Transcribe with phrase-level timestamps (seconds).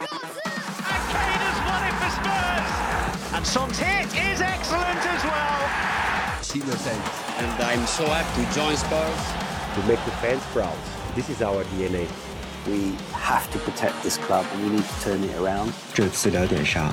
[0.00, 2.68] And Kane has won it for Spurs.
[3.36, 5.60] And Son's hit is excellent as well.
[7.38, 9.52] and I'm so happy to join Spurs.
[9.74, 10.76] to make the fans proud.
[11.14, 12.06] This is our DNA.
[12.66, 15.72] We have to protect this club and we need to turn it around.
[15.94, 16.92] 这次聊点啥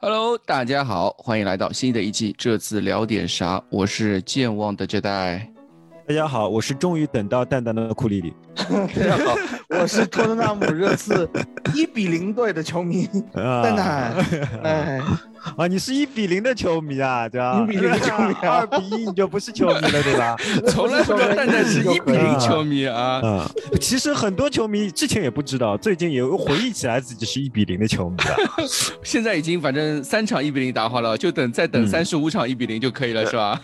[0.00, 2.34] ？Hello，大家好，欢迎来到新的一期。
[2.38, 3.62] 这次聊点啥？
[3.70, 5.48] 我是健忘的这代。
[6.08, 8.34] 大家好，我是终于等到蛋蛋的库里里。
[8.56, 9.34] 大家好，
[9.78, 11.28] 我是托特纳姆热刺
[11.74, 14.14] 一比零队的球迷啊蛋蛋。
[14.64, 15.02] 哎，
[15.56, 17.60] 啊，你是一比零的球迷啊，对吧？
[17.62, 20.36] 一比零的 球迷啊二比一你就不是球迷了，对吧？
[20.68, 22.98] 从来不知道蛋蛋是一比零球迷啊。
[22.98, 28.36] 啊、其实很多球迷之前也不知道，最近也回忆起来自己是一比零的球迷了。
[29.02, 33.60] 现在已经反正三场一比零打好了，就等再等嗯三十五场一比零就可以了，是吧？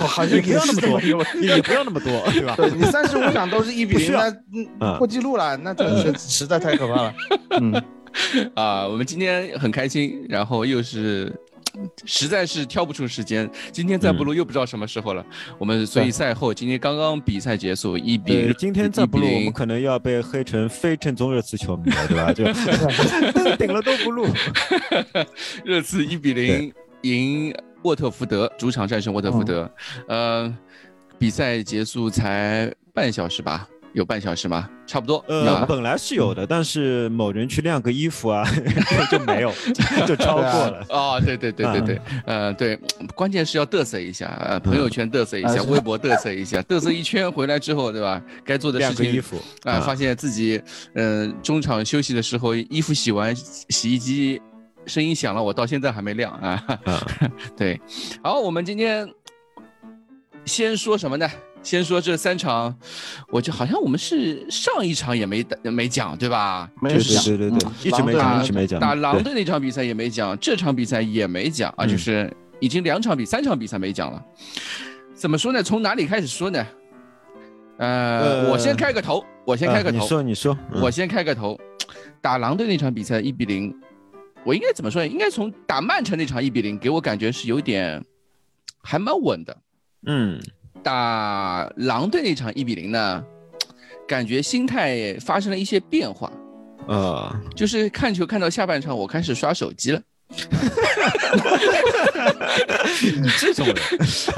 [0.00, 1.00] 好像也不要那么多，
[1.40, 2.54] 也不要那么多，对吧？
[2.56, 7.14] 对你三十五场都是一比零，那嗯嗯破纪录了，那真是实在太可怕了。
[7.60, 7.82] 嗯，
[8.54, 11.32] 啊，我们今天很开心，然后又是。
[12.06, 15.26] 实在是挑不出时间，今天再不录又不知道什么时候了。
[15.58, 22.32] 我们所以赛后今天刚刚比赛结束，一比对，今天再不录，1比0我们可能要被黑成非正宗热刺球迷了，对吧？
[22.32, 22.44] 就
[23.34, 24.28] 登顶了都不录。
[25.66, 26.72] 热刺一比零
[27.02, 29.68] 赢沃特福德，主场战胜沃特福德。
[30.06, 30.56] 呃，
[31.18, 33.68] 比赛结束才半小时吧？
[33.94, 34.68] 有半小时吗？
[34.86, 35.24] 差不多。
[35.28, 38.44] 呃，啊本来是有的，但是某人去晾个衣服啊，
[39.10, 39.52] 就 就没有，
[40.06, 40.84] 就超过了。
[40.90, 42.78] 哦，对对对对对，呃，对，
[43.14, 48.20] 关键是要嘚瑟一下，呃，朋友圈嘚瑟一下，微博嘚瑟一下，嘚瑟一圈回来之后，对吧？
[48.44, 50.60] 该做的事情晾个衣服啊，发现自己，
[50.94, 54.42] 嗯、中场休息的时候，衣服洗完，洗衣机
[54.86, 56.62] 声音响了，我到现在还没晾啊。
[56.84, 57.06] 啊，
[57.56, 57.80] 对，
[58.22, 59.08] 好，我们今天
[60.44, 61.30] 先说什么呢？
[61.64, 62.72] 先说这三场，
[63.30, 66.70] 我就好像我们是上一场也没打没讲，对吧？
[66.82, 68.78] 对没有讲对对对对，一直没讲，打一直没讲。
[68.78, 74.22] 打狼队那场比赛也没讲，这场比赛也没讲啊，嗯就是已经两场比三场比赛没讲了。
[75.14, 75.62] 怎么说呢？
[75.62, 76.64] 从哪里开始说呢？
[77.78, 81.58] 呃，呃我先开个头，我先开个头你头，说你说，嗯我先开个头。
[82.20, 83.74] 打狼队那场比赛一比零，
[84.44, 85.08] 我应该怎么说呢？
[85.08, 88.04] 应该从打曼城那场一比零，给我感觉是有点
[88.82, 89.56] 还蛮稳的。
[90.06, 90.40] 嗯
[90.84, 93.24] 打狼队那场一比零呢，
[94.06, 96.30] 感觉心态发生了一些变化，
[96.86, 100.00] 呃，就是看球看到下半场，我开始刷手机了。
[103.22, 103.76] 你 这种人，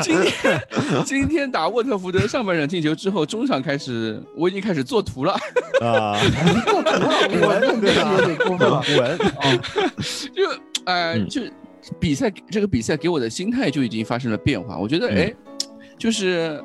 [0.03, 0.62] 今天
[1.05, 5.33] 今天打沃特福德上半场进球之后，中场开始我已经开始做图了，
[5.81, 6.19] 啊，
[6.73, 8.83] 我认真有点过分了。
[8.99, 9.19] 稳，
[10.33, 10.49] 就
[10.84, 11.28] 呃嗯。
[11.28, 11.43] 就
[12.01, 14.77] 比赛这个比赛给我的心态就已经发生了变化。
[14.77, 15.17] 我觉得嗯。
[15.17, 15.33] 哎，
[16.06, 16.62] 就是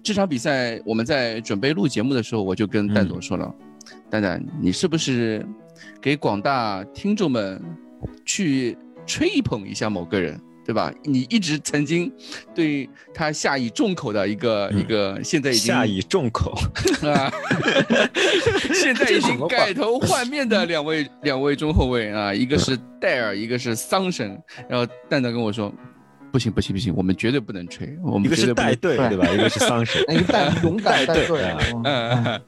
[0.00, 3.52] 这场比赛我们在准备录节目的时候，我就跟蛋总说了，
[4.08, 5.44] 蛋蛋你是不是
[6.00, 7.60] 给广大听众们
[8.24, 10.40] 去吹捧一下某个人？
[10.64, 10.92] 对吧？
[11.02, 12.12] 你一直曾经
[12.54, 16.56] 对他下以重口的一个、一个，现在已经下以重口。
[17.02, 17.32] 啊，
[18.72, 24.40] 现在已经改头换面的两位 两位中后卫啊，一个是戴尔，一个是桑神。
[24.68, 25.72] 然后蛋蛋跟我说，
[26.32, 29.16] 不行不行不行，我们绝对不能吹，我一个是们绝对不能带队，对。
[29.16, 29.28] 吧？
[29.32, 30.02] 一个是桑神。
[30.08, 32.42] 一个带 勇敢带队啊，嗯，嗯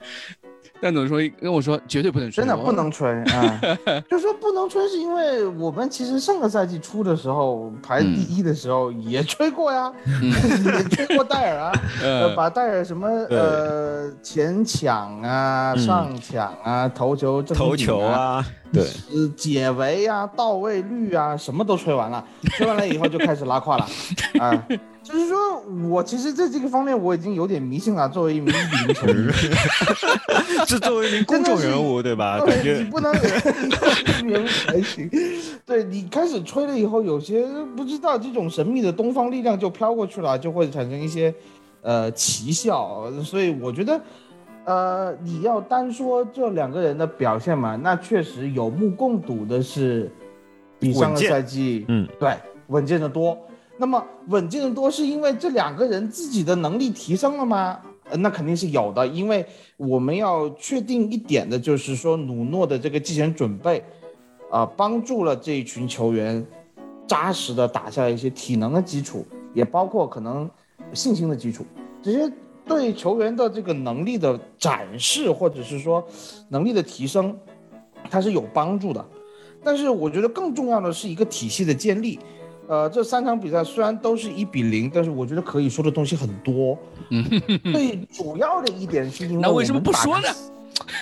[0.80, 3.60] 蛋总说跟我说绝对不能吹，真的不能吹啊！
[4.08, 11.72] 就说不能吹，是因为我们其实上个赛季初的时候排第一的时候也吹过呀， 也吹过戴尔啊，
[12.36, 15.78] 把戴尔什么呃前抢啊、嗯。
[15.78, 22.22] 上抢啊、头球正头顶球啊，对，呃，解围啊、到位率啊，什么都吹完了，
[22.56, 23.86] 吹完了以后就开始拉胯了，
[24.40, 24.66] 啊，
[25.02, 29.32] 就是说我其实在这个方面我已经有点迷信了，作为一名一比零球迷，
[30.68, 32.38] 是作为一名公众人物，对吧？
[32.38, 35.10] 感对，觉你不能人物才行，
[35.64, 41.34] 对你开始吹了以后，有些不知道这种神秘的东方力量就飘过去了，就会产生一些
[41.80, 43.98] 呃奇效，所以我觉得。
[44.68, 50.10] 呃，你要单说这两个人的表现嘛，那确实有目共睹的是，
[50.78, 52.36] 比上个赛季，嗯，对，
[52.66, 53.38] 稳健的多。
[53.78, 57.80] 那么稳健的多是因为这两个人自己的能力提升了吗？
[58.10, 59.46] 呃，那肯定是有的，因为
[59.78, 63.82] 我们要确定一点的就是说，努诺的这个季前准备，
[64.50, 66.46] 啊、帮助了这一群球员
[67.06, 70.50] 扎实的打下一些体能的基础，也包括可能
[70.92, 71.64] 信心的基础，
[72.02, 72.30] 这些
[72.68, 76.06] 对球员的这个能力的展示，或者是说
[76.50, 77.36] 能力的提升，
[78.10, 79.04] 它是有帮助的。
[79.64, 82.18] 但是我觉得更重要的是一个体系的建立。
[82.68, 86.78] 呃，这三场比赛虽然都是一比零，但是我觉得可以说的东西很多。
[87.08, 87.24] 嗯
[87.72, 90.28] 最主要的一点是因为那为什么我们打不说呢？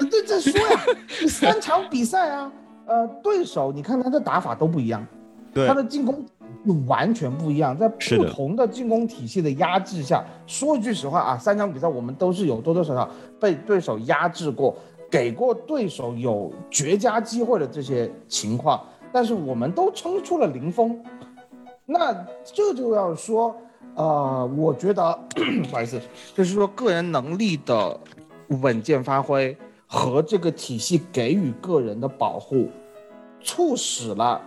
[0.09, 0.81] 对，再说呀，
[1.29, 2.53] 三场比赛啊，
[2.87, 5.05] 呃，对手你看他的打法都不一样，
[5.53, 6.25] 对他的进攻
[6.87, 13.09] 完全不一样，在不同的进攻体系的压制下，说句实话啊，三场比赛我们都是有多多少少
[13.41, 14.75] 被对手压制过，
[15.11, 18.83] 给过对手有绝佳机会的这些情况，
[19.13, 21.01] 但是我们都撑出了零封，
[21.85, 22.13] 那
[22.45, 23.55] 这就要说，
[23.95, 25.19] 呃，我觉得
[25.69, 26.01] 不好意思，
[26.35, 27.99] 就是说个人能力的
[28.49, 32.69] 稳健发挥和这个体系给予个人的保护，
[33.41, 34.41] 促使了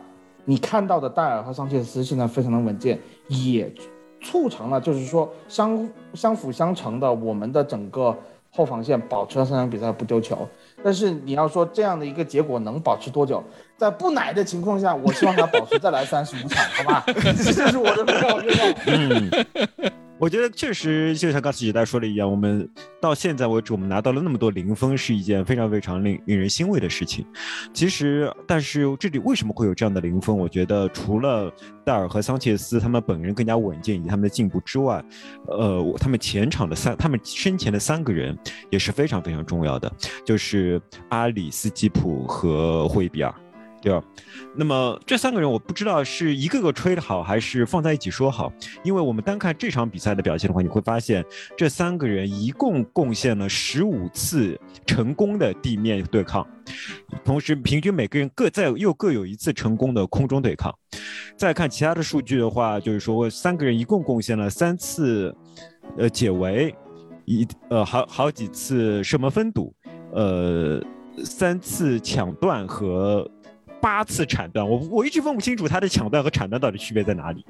[0.50, 3.72] 你看到的戴尔和桑切斯现在非常的稳健，也
[4.20, 8.18] 促成了就是说相相辅相成的我们的整个
[8.50, 10.36] 后防线保持了三场比赛不丢球。
[10.84, 13.44] 但是你要说这样的一个结果能保持多久？
[13.78, 17.04] 在不奶的情况下，我希望他保持再来三十五场，好吧？
[17.14, 18.74] 这就是我的目标愿望。
[18.88, 19.30] 嗯，
[20.20, 22.70] 我觉得确实就像刚才姐代说的一样，我们
[23.00, 27.26] 到现在为止，我们拿到了那么多零分，是一件非常非常令令人欣慰的事情。
[27.74, 30.38] 其实，但是这里为什么会有这样的零分？
[30.38, 31.50] 我觉得除了
[31.86, 35.02] 戴尔和桑切斯他们本人更加稳健以及他们的进步之外，
[35.48, 38.38] 呃，他们前场的三，他们身前的三个人
[38.70, 39.90] 也是非常非常重要的，
[40.26, 40.82] 就是
[41.12, 43.34] 阿里斯基普和霍伊比尔。
[43.82, 44.04] 对吧？
[44.56, 48.52] 那么这三个人，我不知道是一个个吹的好，还是放在一起说好。
[48.84, 51.24] 因为我们单看这场比赛的表现的话，你会发现
[51.56, 56.46] 这三个人一共贡献了十五次成功的地面对抗，
[57.24, 60.74] 同时平均每个人各在又各有一次成功的空中对抗。
[61.38, 65.34] 再看其他的数据的话，就是说三个人一共贡献了三次，
[65.98, 66.76] 呃解围，
[67.24, 69.74] 一呃好好几次射门分堵，
[70.12, 70.84] 呃
[71.24, 73.26] 三次抢断和。
[73.82, 77.46] 八次铲断，我我一直分不清楚他的抢断和铲断到底区别在哪里。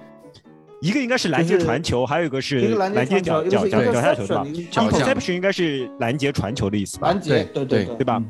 [0.82, 4.48] 一个应该是拦截传球，还有一个是拦截脚脚脚脚下球对吧？
[4.72, 7.10] 他们 interception 应该是拦截传球的意思吧？
[7.10, 8.24] 拦截，对对对吧？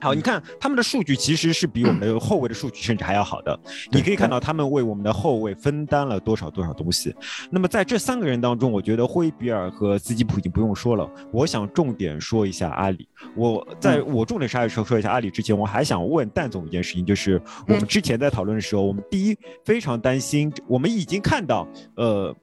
[0.00, 3.58] 好，你看他们的数据其实是比我们的后卫的数据甚至还要好的。
[3.90, 7.14] 你可以看到他们为我们的后卫分担了多少多少东西。
[7.50, 11.10] 那么在这三个人当中，我觉得霍伊比尔和斯基普已经不用说了。
[11.32, 13.08] 我想重点说一下阿里。
[13.34, 21.66] 我在我重点说说一下阿里之前，我还想问蛋总一件事情，就是我们之前在讨论的时候，我们第一非常担心，我们已经看到，
[21.96, 22.34] 呃，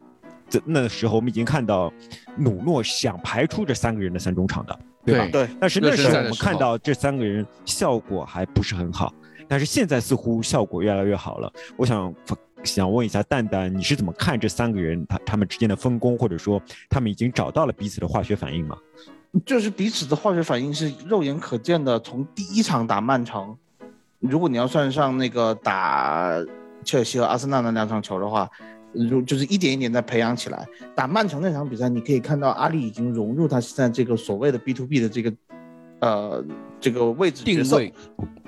[0.65, 1.93] 那时候我们已经看到
[2.35, 4.79] 努诺想排出这三个人的三中场的。
[5.05, 5.27] 对吧？
[5.31, 5.47] 对。
[5.59, 9.13] 但是那时候我们看到这三个人效果还不是很好，
[9.47, 11.51] 但是现在似乎效果越来越好了。
[11.75, 12.13] 我想
[12.63, 18.77] 想问一下蛋蛋，你是怎么看这三个人他他们之间的分工，或者说他们已经找到了彼此的化学反应吗？
[19.45, 21.99] 就是彼此的化学反应是肉眼可见的。
[21.99, 23.57] 从第一场打曼城，
[24.19, 26.33] 如果你要算上那个打
[26.83, 28.49] 切尔西和阿森纳那两场球的话。
[28.93, 35.33] 如就是一点一点在培养起来，打曼城那场比赛，你可以看到阿里已经融入他现在这个所谓的 B to B 的这个，
[35.99, 36.45] 呃，
[36.79, 37.91] 这个位置定位，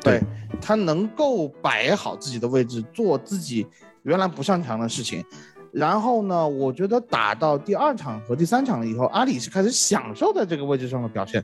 [0.01, 0.21] 对
[0.61, 3.65] 他能够摆好自己的位置，做自己
[4.03, 5.23] 原来不擅长的事情。
[5.71, 11.43] 然后呢，我觉得打到第二场和第三场了以后，阿里是开始享受在这个位置上的表现，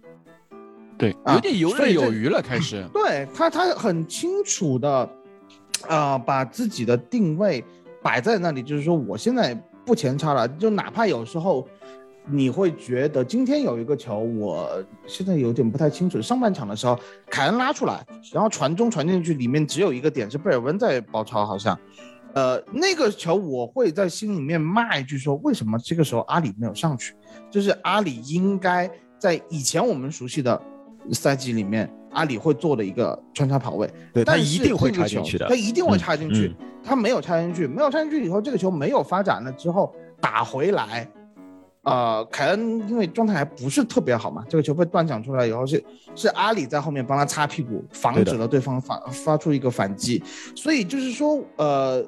[0.98, 2.88] 对，有点游刃有余了，开始。
[2.94, 5.10] 对他，他很清楚的，
[5.88, 7.64] 啊，把自己的定位。
[8.02, 9.54] 摆在那里，就是说我现在
[9.86, 11.68] 不前插了，就哪怕有时候
[12.26, 16.22] 你会觉得今天有一个球，我现在有点不太清楚。
[16.22, 17.00] 上半场的时候，
[17.30, 21.78] 凯恩拉出来，然后传中传进去，里面只有一个点是贝尔温在包抄，好像，
[22.34, 27.14] 呃，那个球我会在心里面骂一句说，为什么这个时候阿里没有上去？
[27.50, 30.62] 就是阿里应该在以前我们熟悉的
[31.12, 31.92] 赛季里面。
[32.12, 36.54] 阿里会做的一个穿插跑位，对他一定会插进去的，他一定会插进去。
[36.84, 41.08] 他没有插进去，没有插进去以后，这个球没有发展了之后打回来，
[41.84, 45.84] 呃，凯恩因为状态还不是特别好嘛，这个球被断抢出来以后是
[46.16, 50.24] 是阿里在后面帮他擦屁股，防止了对方发发出一个反击。
[50.56, 52.04] 所以就是说，呃，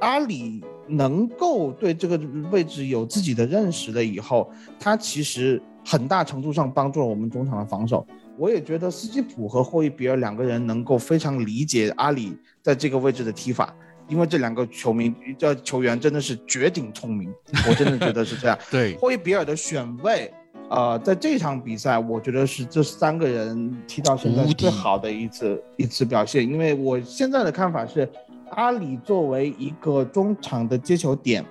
[0.00, 2.18] 阿里能够对这个
[2.50, 8.06] 位置有自己的认识了以后，他其实很大程度上帮助了我们中场的防守。
[8.38, 13.74] 我也觉得斯基普和霍伊比尔两个人能够非常理解阿里在这个位置的踢法，
[14.06, 17.34] 因为这两个球迷叫球员真的是绝顶聪明，
[17.68, 18.56] 我真的觉得是这样。
[18.70, 20.32] 对，霍伊比尔的选位，
[20.70, 26.48] 呃，在这场比赛，我觉得是这三个人踢到现在最好的一次一次表现。
[26.48, 28.08] 因为我现在的看法是，
[28.50, 31.44] 阿里作为一个中场的接球点，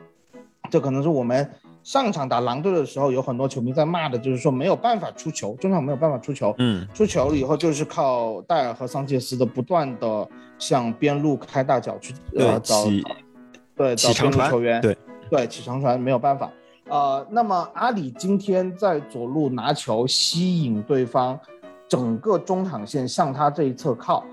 [0.72, 1.50] 这可能是我们。
[1.88, 6.53] 上场打狼队的时候，有很多球迷在骂的，就是说没有办法出球，中场没有办法出球。
[6.58, 10.27] 嗯，出球了以后，就是靠戴尔和桑切斯的不断的
[10.60, 12.84] 向边路开大脚去呃找
[13.74, 14.98] 对找边路球员，对
[15.29, 16.51] 对起长传没有办法。
[16.89, 21.39] 呃，那么阿里今天在左路拿球吸引对方，
[21.88, 24.25] 整个中场线向他这一侧靠，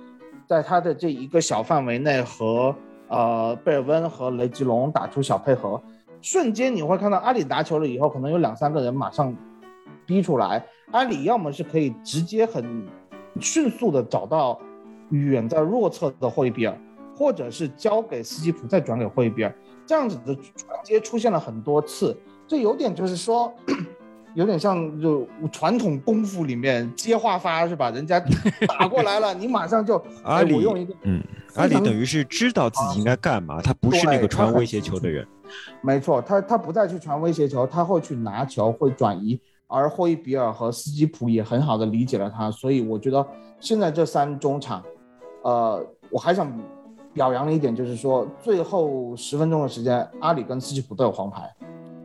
[0.49, 2.75] 在他的这一个小范围内和
[3.07, 5.81] 呃贝尔温和雷吉隆打出小配合，
[6.25, 9.37] 瞬间你会看到阿里拿球了以后，可能有两三个人马上
[10.07, 12.87] 逼出来，阿里要么是可以直接很
[13.41, 14.59] 迅速的找到
[15.11, 16.75] 远在弱侧的霍伊比尔，
[17.15, 19.55] 或者是交给斯基普再转给霍伊比尔，
[19.85, 22.17] 这样子的传接出现了很多次，
[22.49, 23.53] 这有点就是说。
[24.35, 27.89] 有点像就传统功夫里面接话发是吧？
[27.91, 28.21] 人家
[28.67, 31.23] 打过来了，你马上就阿里我用一个嗯，
[31.55, 35.25] 阿里等于是知道自己应该干嘛，他不是那个传威胁球的人。
[35.81, 39.41] 没错，他他不再去传威胁球，他会去拿球，会转移。
[39.67, 43.27] 而霍伊比尔和斯基普也很好的理解了他，所以我觉得
[43.59, 44.83] 现在这三中场，
[45.43, 46.53] 呃，我还想
[47.13, 51.51] 表扬的一点就是说，最后十分钟的时间，阿里跟斯基普都有黄牌。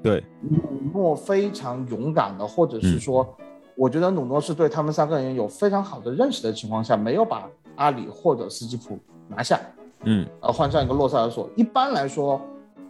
[0.01, 0.57] 对，努
[0.93, 3.27] 诺非常勇敢的，或者是说，
[3.75, 9.59] 我觉得努诺是对他们三个人有非常好的认识的情况下，没有把阿里或者斯基普拿下，
[10.05, 11.49] 嗯，呃，换上一个洛塞尔索。
[11.57, 12.41] 一般来说，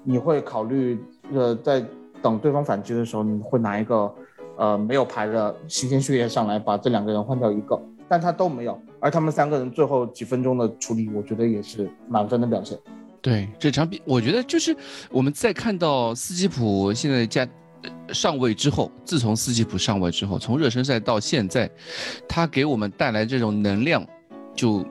[0.04, 0.98] 你会考虑，
[1.34, 1.84] 呃，在
[2.22, 4.14] 等对方反击的时候，你会拿一个，
[4.58, 12.78] 呃，没有牌的新鲜血液上来把这两个人换掉一个，但他都没有，而他们三个人最后几分钟的处理，我觉得也是满分的表现。
[13.22, 14.76] 对这场比，我觉得就是
[15.12, 17.48] 我们在看到斯基普现在加
[18.14, 21.70] 上位之后，自从斯基普上位之后，从热身赛到现在，
[22.28, 24.06] 他给我们带来这种能量，
[24.56, 24.86] 就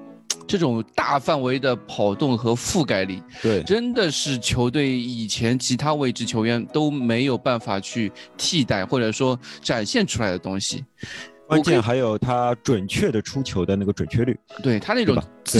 [0.48, 10.82] 这种大范围的跑动和覆盖力，对，真的是球队以前其他位置球员都没有办法去替代或者说展现出来的东西。
[11.46, 15.16] 关键还有他准确的出球的那个准确率，对他那种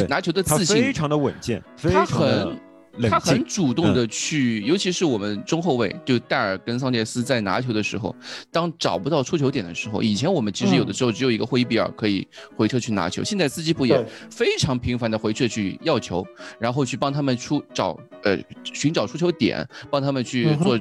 [0.09, 2.59] 拿球的自信，非常的稳健，他很
[3.09, 8.15] 他很主动的去，尤其是我们中后卫就戴尔跟桑切斯在拿球的时候，
[8.51, 12.27] 当找不到出球点的时候，以前我们其实有的时候只有一个霍伊比尔可以
[12.57, 16.27] 回撤去拿球，现在斯基普也非常频繁的回撤去要球，
[16.59, 20.79] 然后去帮他们出找呃寻找出球点，帮他们去做。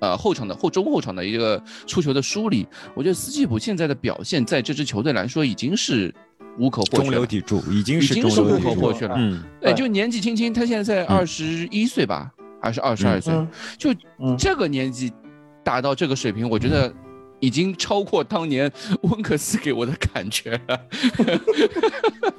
[0.00, 6.14] 呃，后场的后中后场的一个出球的梳理，我觉得斯基普现在的表现，在这支球队来说已经是
[6.58, 9.14] 无可或缺，中流砥柱，已经是已经是无可或缺了。
[9.16, 13.32] 嗯，哎，就年纪轻轻，他现在才二十一岁吧，还是二十二岁？
[13.78, 13.94] 就
[14.36, 15.12] 这个年纪
[15.64, 16.92] 达到这个水平，我觉得。
[17.40, 18.70] 已经超过当年
[19.02, 20.80] 温克斯给我的感觉了。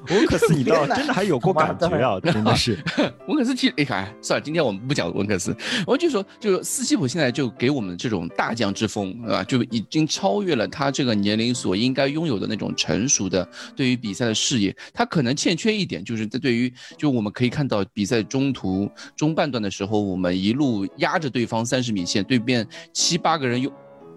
[0.09, 2.19] 温克斯，你倒真的还有过感觉啊！
[2.19, 2.77] 真的是。
[3.27, 5.55] 温克斯，其实哎呀，算了，今天我们不讲温克斯。
[5.85, 9.43] 我就说，就斯基普现在就给我们这种大将之风，啊？
[9.43, 14.75] 就已经超越了他这个年龄所应该拥有的那种成熟的对于比赛的视野。
[14.93, 23.71] 他可能欠缺一点，就是在对于，就我们可以看到比赛中途中半段的时候，我们一路压着对方三十米线，对面七八个人用。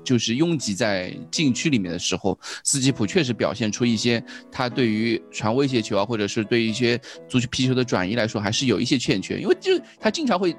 [0.05, 9.39] 就是拥挤在禁区里面的时候，斯基普确实表现出一些他对于传威胁球啊，或者是对一些足球皮球的转移来说，还是有一些欠缺。
[9.39, 10.55] 因为就他经常会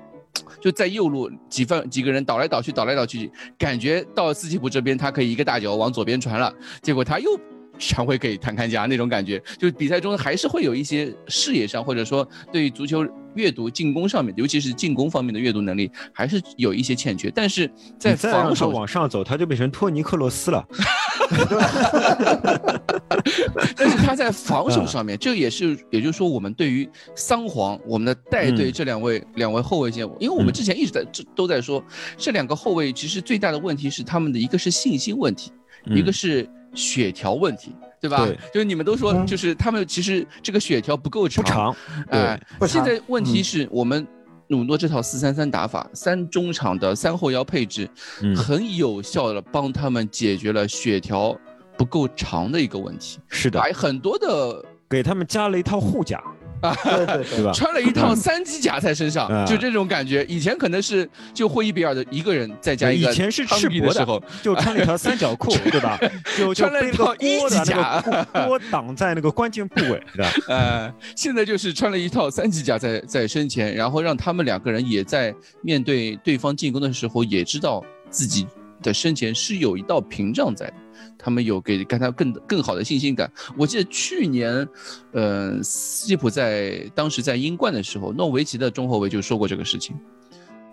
[0.59, 7.39] 就在右路几分几个人倒来倒去，倒来倒去，感觉到斯基普这边他可以一个大脚往左边传了，结果他又
[7.77, 9.41] 传回给坦坎加那种感觉。
[9.57, 13.03] 就比赛中还是会有一些视野上，或者说对于足球。
[13.35, 17.31] 阅读进攻上面，尤其是进攻方面的阅读能力，还是有一些欠缺。
[17.31, 20.63] 但是在防守往上走，他就变成托尼克罗斯了。
[23.75, 31.83] 但是他在防守上面，这也是，也就是说，我们对于桑黄，我们的带队这两位两位后卫线，因为我们之前一直在这都在说，
[32.15, 35.51] 这两个后卫其实最大的问题是他们的一个是信心问题，
[35.85, 37.75] 一个是血条问题。
[38.03, 38.27] 对吧？
[38.53, 41.75] 就是你们都说，就是他们其实这个血条不够长，不长。
[42.09, 42.37] 哎，
[42.67, 44.05] 现在问题是我们
[44.49, 47.89] 努诺这套四三三打法，三中场的三后腰配置，
[48.35, 51.33] 很有效的帮他们解决了血条
[51.77, 53.19] 不够长的一个问题。
[53.29, 56.21] 是的，把很多的给他们加了一套护甲。
[56.63, 60.25] 啊，对对对，穿了一套三机甲在身上，就这种感觉。
[60.25, 65.99] 以前可能是就霍伊比尔的一个人再加一个，以前是赤膊的时候，就穿了一条三角裤， 对吧？
[66.37, 68.01] 就穿了一套一级甲，
[68.47, 70.31] 锅挡在那个关键部位， 对吧？
[70.47, 78.47] 呃，现在就是穿了一套三级甲在在身前，然后让他们两个人也在面对对方进攻的时候，也知道自己
[78.81, 80.73] 的身前是有一道屏障在的。
[81.17, 83.31] 他们有给给他更更好的信心感。
[83.57, 84.67] 我记得去年，
[85.11, 89.95] 呃，斯基普在当时在英冠的时候，诺维奇的中后卫就说过这个事情，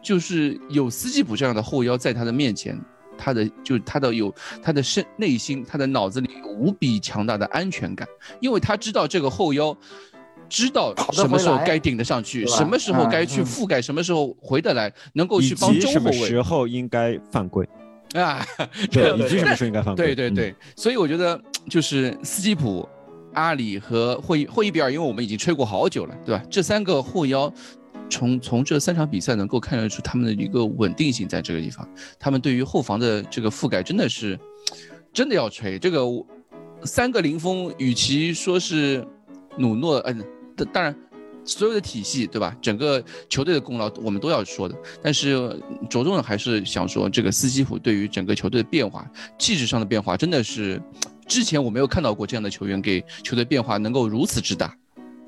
[0.02, 2.78] 就是有斯基普这样的后腰在他的面前，
[3.18, 8.08] 他的就他的有他的身内心，他的脑子里有无比强大的安全感，
[8.40, 9.76] 因为他知道这个后腰
[10.48, 17.68] 知道什么时候该顶得上去，什么时候该去覆盖，什么时候回得来，能够去帮中后卫，什么时候应该犯规。
[18.14, 18.44] 啊，
[18.90, 20.14] 对，你这什么时候应该犯规？
[20.14, 22.88] 对对对，所以我觉得就是斯基普、
[23.34, 26.42] 阿里和霍伊霍伊比尔，因为我们已经吹过好久了，对吧？
[26.50, 27.52] 这三个后腰，
[28.08, 31.88] 从从这三场比赛能够看得出他们的一个稳定性在这个地方，
[32.18, 34.38] 他们对于后防的这个覆盖真的是
[35.12, 35.78] 真的要吹。
[35.78, 36.02] 这个
[36.84, 39.06] 三个零封，与其说是
[39.56, 40.24] 努诺，嗯，
[40.72, 40.94] 当然。
[41.50, 42.56] 所有的体系，对吧？
[42.62, 49.04] 整个球队的功劳我们都要说的，但是着重的还是想说，这个斯基普对于整个球队的变化、
[49.36, 50.80] 气质上的变化，真的是
[51.26, 54.72] 之前我没有看到过这样的球员给球队变化能够如此之大。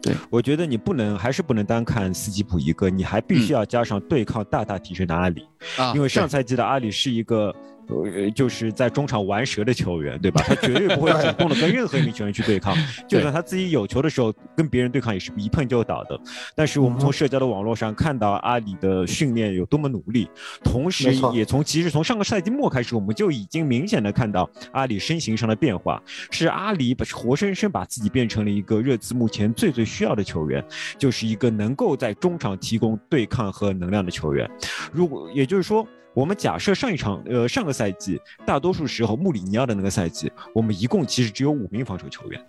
[0.01, 5.47] 对我觉得你不能，还是不能单看斯基普一个，你还必须要加上对抗大大提升的阿里，
[5.95, 7.55] 因为上赛季的阿里是一个。
[7.89, 10.43] 呃，就是在中场玩蛇的球员，对吧？
[10.47, 12.75] 他绝对不会主动的跟任何一名球员去对抗，
[13.09, 16.19] 就算他自己有球的时候，跟别人对抗也是一碰就倒的。
[16.55, 20.29] 但是我们从社交的网络上看到阿里的训练有多么努力，
[20.65, 30.65] 同时也从其实从上个赛季末开始，我们就已经明显的看到阿里身形上的变化，是阿里把活生生把自己变成了一个热刺目前最最需要的球员，
[30.97, 34.49] 就是一个能够在中场提供对抗和能量的球员。
[34.93, 35.87] 如果也就是说。
[36.15, 42.47] 我们假设上一场，呃，上个赛季大多数时候穆里尼奥的那个赛季，我们一共其实只有五名防守球员。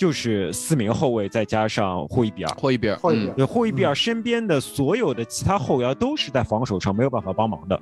[0.00, 2.54] 就是四名后卫，再加上霍伊比尔。
[2.56, 7.78] 霍伊比尔，霍伊比尔，对，霍伊比尔身边的所有的其他后腰都是在防守上没有办法帮忙的。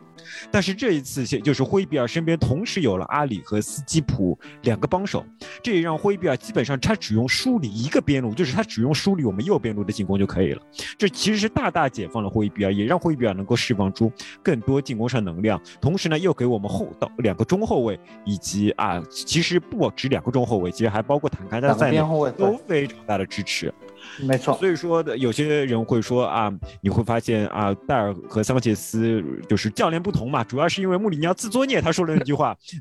[0.50, 5.25] 但是这一次，就是霍伊比尔身边同时有了阿里和斯基普两个帮手，
[5.62, 10.62] 这也让霍伊比尔基本上他只用梳理一个边路，就是他只用梳理我们右边路的进攻就可以了。
[10.98, 14.10] 这其实是大大解放了霍伊比尔，也让霍伊比尔能够释放出
[14.42, 15.60] 更多进攻上能量。
[15.80, 22.07] 同时呢，又给我们后到两个中后卫以及啊，其实不止两个中后卫，其实还包括坦卡加在内。
[22.36, 23.72] 都非常大的支持，
[24.20, 24.56] 没错。
[24.58, 32.56] 所以说的有些人会说啊，你会发现啊，戴尔和桑切斯就是教练不同嘛，主要是因为穆里尼奥自作孽，他说了那句话，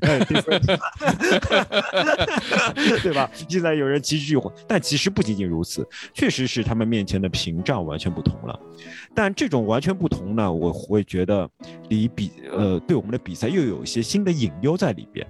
[3.02, 3.30] 对吧？
[3.48, 8.58] 现在有人提这句话，但其实不仅仅如此，确实是他们面前的屏障完全不同了。
[9.14, 11.48] 但这种完全不同呢，我会觉得
[11.88, 15.26] 离比呃对我们的比赛又有一些新的隐忧在里边。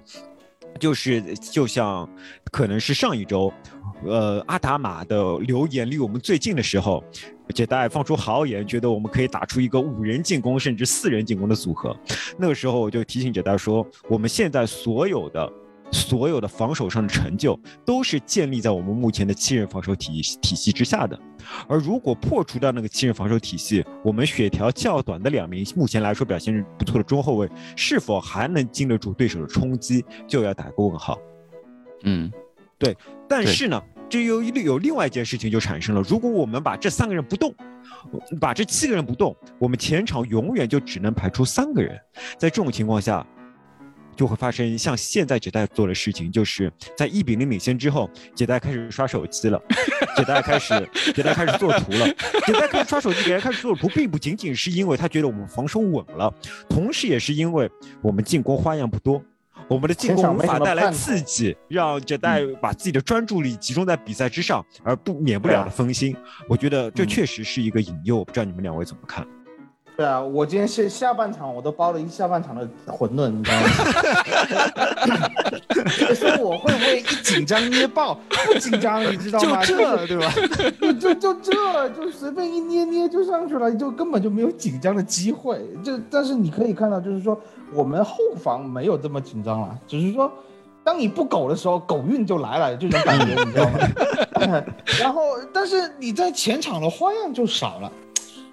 [0.77, 2.07] 就是就像，
[2.51, 3.51] 可能是上一周，
[4.05, 7.03] 呃，阿达玛的留言离我们最近的时候，
[7.55, 11.95] 杰代放出豪言，觉得我们可以打出一个五人进攻甚至四人进攻的组合。
[12.37, 15.51] 那个时候我就提醒杰代说，我们现在所有的。
[15.91, 21.19] 所有的防守上的成就都是建立在我们目前的七人防守体系体系之下的，
[21.67, 31.17] 而如果破除掉那个七人防守体系，我们血条较短的两名目前来说表现不错的中后卫，是否还能经得住对手的冲击，就要打个问号。
[32.03, 32.31] 嗯，
[32.77, 32.95] 对。
[33.27, 37.53] 但是呢，这又一有另外一件事情就产生了：如果我们把这三个人不动，
[38.39, 41.99] 把这七个人不动，我们前场永远就只能排出三个人。
[42.37, 43.25] 在这种情况下。
[44.19, 49.57] 就会发生像现在杰代做的事情，就是在一比零领先之后，杰代开始刷手机了，
[50.17, 52.05] 杰代开始杰代开始做图了，
[52.45, 56.29] 杰代开始刷手机，杰代开始做图，并不仅仅是因为他觉得我们防守稳了，
[56.67, 59.23] 同时也是因为我们进攻花样不多，
[59.69, 66.13] 我们的进攻无法带来刺激，让杰代把自己的专注力集中在比赛之上，而不免不了的分心。
[66.49, 69.25] 我觉得这确实是一个引诱，我不知道你们两位怎么看。
[69.99, 73.67] 对啊，我今天是下半场我都包了一下半场的馄饨，你知道吗？
[76.15, 78.17] 说我会不会一紧张捏爆？
[78.29, 79.61] 不紧张，你知道吗？
[79.65, 80.31] 就这，对吧？
[81.01, 85.59] 就就这就随便一捏捏就上去了，就根本就没有紧张的机会。
[85.83, 87.37] 就但是你可以看到，就是说
[87.73, 90.31] 我们后防没有这么紧张了，只是说
[90.81, 93.79] 当你不苟的时候，狗运就来了，这种感觉，你知道吗？
[95.01, 97.91] 然后，但是你在前场的花样就少了。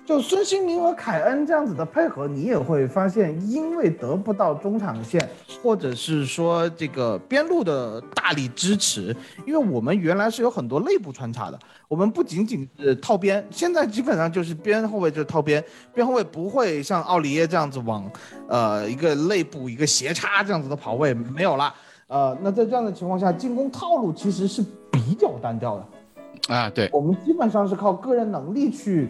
[0.06, 5.28] 就孙兴民和凯恩这样子的配合，你也会发现，因为得不到中场线，
[5.60, 9.14] 或者是说这个边路的大力支持，
[9.44, 18.08] 因为我们原来是有很多内部穿插的，我们不仅仅是套边，现在基本上就是边后卫就是套边，边后卫不会像奥里耶这样子往，
[18.48, 21.74] 呃，一个内部一个斜插这样子的跑位没有了，
[22.06, 29.08] 呃，那在这样的情况下，进攻套路其实是比较单调的，啊，对，我们基本上是靠个人能力去。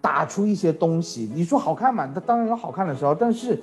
[0.00, 2.06] 打出一些东西，你说好看嘛？
[2.14, 3.60] 它当然有好看的时候，但是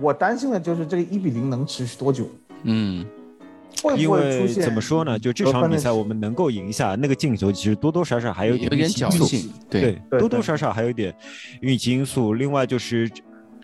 [0.00, 2.26] 我担心的就是这个一比零能持续多久？
[2.62, 3.04] 嗯，
[3.82, 4.62] 会不会出现？
[4.64, 5.18] 怎么说呢？
[5.18, 11.14] 就这场比赛我们能够赢下那个进球，其实多多少少还有一点侥幸，对，多多少少还有一点
[11.60, 12.32] 运气因素。
[12.32, 13.10] 另外就是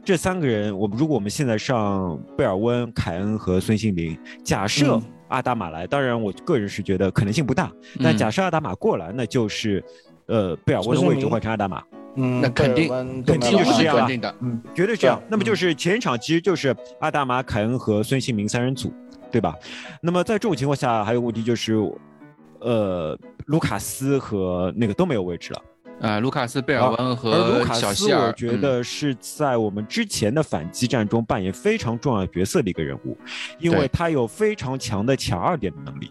[0.04, 9.82] 这三个人，我们如果我们现在上贝尔温、凯恩和孙兴民，假设阿达马来，当然我个人是觉得可能性不大，但假设阿达马过来，那就是。
[10.30, 11.82] 呃，贝尔温的位置换成阿达玛，
[12.14, 12.88] 嗯，那肯定
[13.26, 15.20] 肯定就是这样的，嗯，绝对这样。
[15.28, 18.92] 那么就是前场其实就是阿达玛、凯恩和孙兴民三人组，
[19.28, 19.54] 对吧？
[20.00, 21.74] 那么在这种情况下，还有问题就是，
[22.60, 25.62] 呃，卢卡斯和那个都没有位置了。
[26.00, 33.18] 啊，卢卡斯、贝尔温和小希尔，我觉得是在我们之前的反击战中扮演非常重要角色的一个人物，
[33.58, 36.10] 因为他有非常强的抢二点的能力。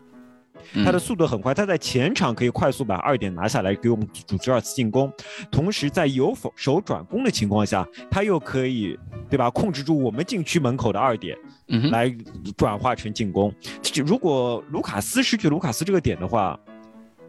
[0.83, 5.11] 他的速度很快，他在前场可以快速把二点拿下来，给我们组织二次进攻。
[5.51, 8.97] 同时，在有否手转攻的情况下，他又可以，
[9.29, 9.49] 对吧？
[9.49, 11.37] 控制住我们禁区门口的二点，
[11.91, 12.13] 来
[12.55, 13.53] 转化成进攻。
[14.05, 16.59] 如果卢卡斯失去卢卡斯这个点的话，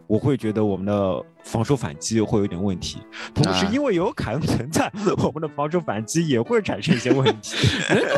[0.07, 2.99] 我会觉得我们的防守反击会有点问题。
[3.33, 4.91] 同时，因为有凯恩存在，
[5.23, 7.67] 我们的防守反击也会产生一些问题。
[7.89, 8.15] 能够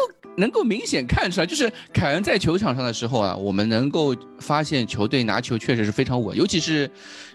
[0.63, 6.35] 明显看出来，就是凯恩在球场上的时候啊，我们能够发现球队拿球确实是非常稳。
[6.35, 6.89] 尤其是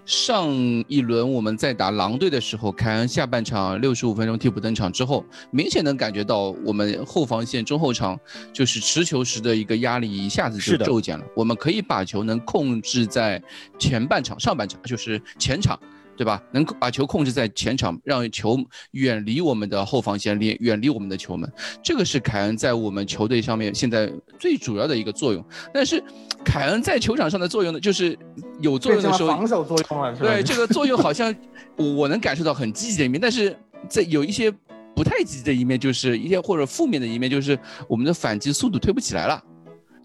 [0.05, 0.49] 上
[0.89, 8.19] 一轮我们在打狼队的时候，凯恩下半场六十五分钟替补登场之后，明显能感觉到我们后防线中后场
[8.53, 11.25] 就是持球时的一个压力一下子就骤减了。
[11.37, 13.41] 我们可以把球能控制在
[13.79, 15.79] 前半场、上半场，就是前场。
[16.19, 16.43] 对吧？
[16.51, 18.59] 能把球控制在前场，让球
[18.91, 21.49] 远离我们的后防线，离远离我们的球门，
[21.81, 25.45] 这个是凯恩在我们球队上面现在最主要的一个作用。
[25.73, 26.03] 但是，
[26.45, 28.19] 凯恩在球场上的作用呢，就是
[28.61, 30.17] 有作用的时候，防守作用了？
[30.17, 31.33] 对，这个作用好像
[31.77, 33.57] 我能感受到很积极的一面，但是
[33.89, 34.53] 在有一些
[34.97, 37.57] 不太积极的一面，就是一些或者负面的一面，就是
[37.89, 39.41] 我们的反击速度推不起来了。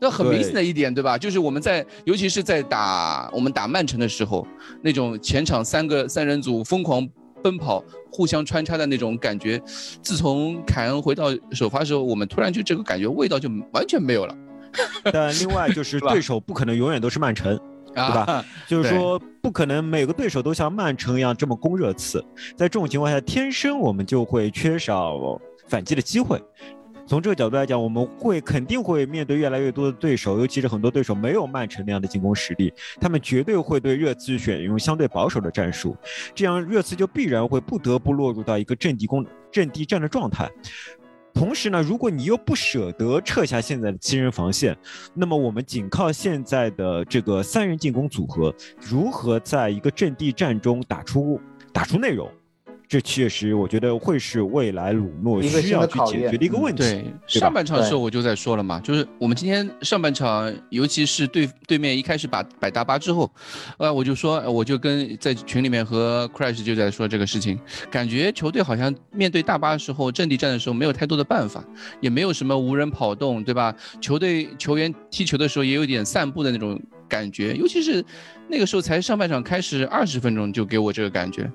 [0.03, 1.17] 那很明显的一点，对吧？
[1.17, 4.45] 就是我们在，尤其是在打我们打曼城的时候，
[4.81, 7.07] 那种前场三个三人组疯狂
[7.41, 9.57] 奔跑、互相穿插的那种感觉，
[10.01, 14.35] 自从凯恩回到首发时候，我们突然就这个感觉味道就完全没有了。
[15.13, 17.57] 但另外就 是对手不可能永远都是曼城，
[17.93, 18.43] 对吧？
[18.67, 22.19] 就是说不可能每个对手都像曼城一样这么攻热刺，
[22.57, 25.39] 在这种情况下，天生我们就会缺少
[25.69, 26.41] 反击的机会。
[27.05, 35.95] 从这个角度来讲，我们会肯定会面对越来越多的对手，尤其是很多对手没有曼城那样的进攻实力，他们绝对会对热刺选用相对保守的战术，
[36.33, 40.49] 这样热刺就必然会不得不落入到一个阵地攻、阵地战的状态。
[41.33, 44.77] 同时呢，如果你又不舍得撤下现在的七人防线，
[45.13, 51.41] 那么我们仅靠现在的这个三人进攻组合，如何在一个阵地战中打出
[51.73, 52.31] 打出内容？
[52.93, 56.83] 这确实，我觉得会是未来鲁诺需要去解决的一个问题。
[56.83, 63.27] 对，上半场的时候我就在说了嘛，就是我们今天上半场，尤其是对对面一开始把摆大巴之后，
[63.79, 71.65] 呃，我就说，我就跟在群里面和 Crash 就在说这个事情，感觉球队好像面对大巴的时候，阵地战的时候没有太多的办法，
[71.99, 73.75] 也没有什么无人跑动，对吧？
[73.99, 76.79] 球队球员踢球的时候也有点散步的那种。
[77.13, 78.03] 感觉，尤其是
[78.47, 81.47] 那个时候才上半场开始二十分钟，就给我这个感觉，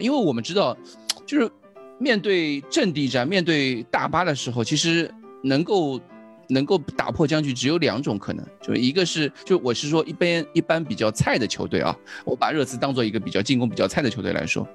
[0.00, 0.76] 因为我们知道，
[1.24, 1.48] 就是
[2.00, 5.08] 面对阵地战、面对大巴的时候，其实
[5.44, 6.00] 能够
[6.48, 14.66] 能够打破僵局只有两种可能，就一个是，就我是说一般一般比较菜的球队啊，我把热刺当做一个比较进攻比较菜的球队来说，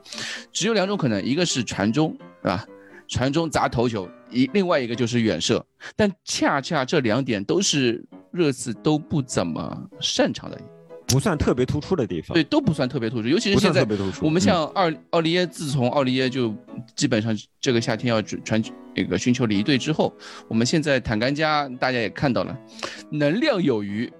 [0.54, 2.66] 只有两种可能，一个是传中，对吧？
[3.10, 5.66] 传中砸头球，一另外一个就是远射，
[5.98, 8.06] 但恰恰这两点都是。
[8.32, 10.60] 热刺都不怎么擅长的，
[11.08, 12.34] 不算特别突出的地方。
[12.34, 13.86] 对，都不算特别突出，尤其是现在
[14.22, 16.54] 我们像奥奥利耶，自从奥利耶就
[16.96, 18.62] 基本上这个夏天要传
[18.96, 20.14] 那个寻求离队之后，
[20.48, 22.58] 我们现在坦甘加大家也看到了，
[23.12, 24.12] 能量有余，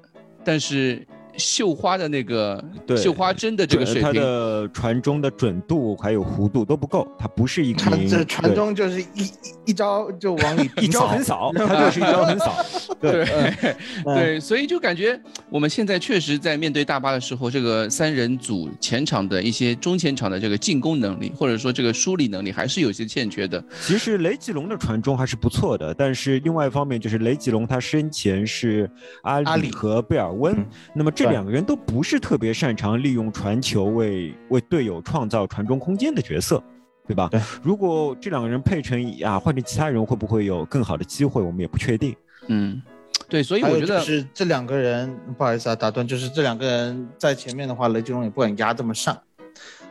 [0.44, 1.08] 但是。
[1.40, 2.64] 绣花的那个
[2.98, 9.32] 绣花针的这个水平，它的传中的准度还有弧度都不够，它不是一个这传中就是一
[9.68, 12.66] 一招就往里 一招横扫，它就是一招横扫。
[13.02, 13.26] 对。
[14.04, 15.18] 对，所以就感觉
[15.50, 23.64] 我们现在确实在面对大巴的时候，这个三人组前场的一些中前场的这个进攻能力，或者说这个梳理能力还是有些欠缺的。
[23.82, 28.90] 其实雷吉隆的传中还是不错的，但是另外一方面就是雷吉隆他身前是
[29.22, 30.54] 阿里和贝尔温，
[30.94, 31.29] 那么这。
[31.30, 36.62] 两个人都不是特别擅长利用传球为为队友创造传中空间的角色，
[37.08, 37.28] 对吧？
[37.32, 37.42] 对。
[37.64, 41.42] 如果这两个人配成啊，换成其他人会不会有更好的机会？
[41.42, 42.16] 我们也不确定。
[42.48, 42.82] 嗯，
[43.28, 43.42] 对。
[43.42, 49.18] 所以我觉得是这两个人，不好意思啊，打断，就是这两个人在前面的话，雷吉隆也不敢压这么上。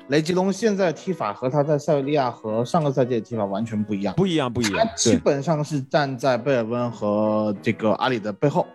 [0.08, 4.86] 雷吉隆现在踢法和他在塞维利亚和上个赛季的踢法完全不一样，不一样，不一样。
[4.86, 8.66] 他基本上是站在贝尔温和这个阿里的背后。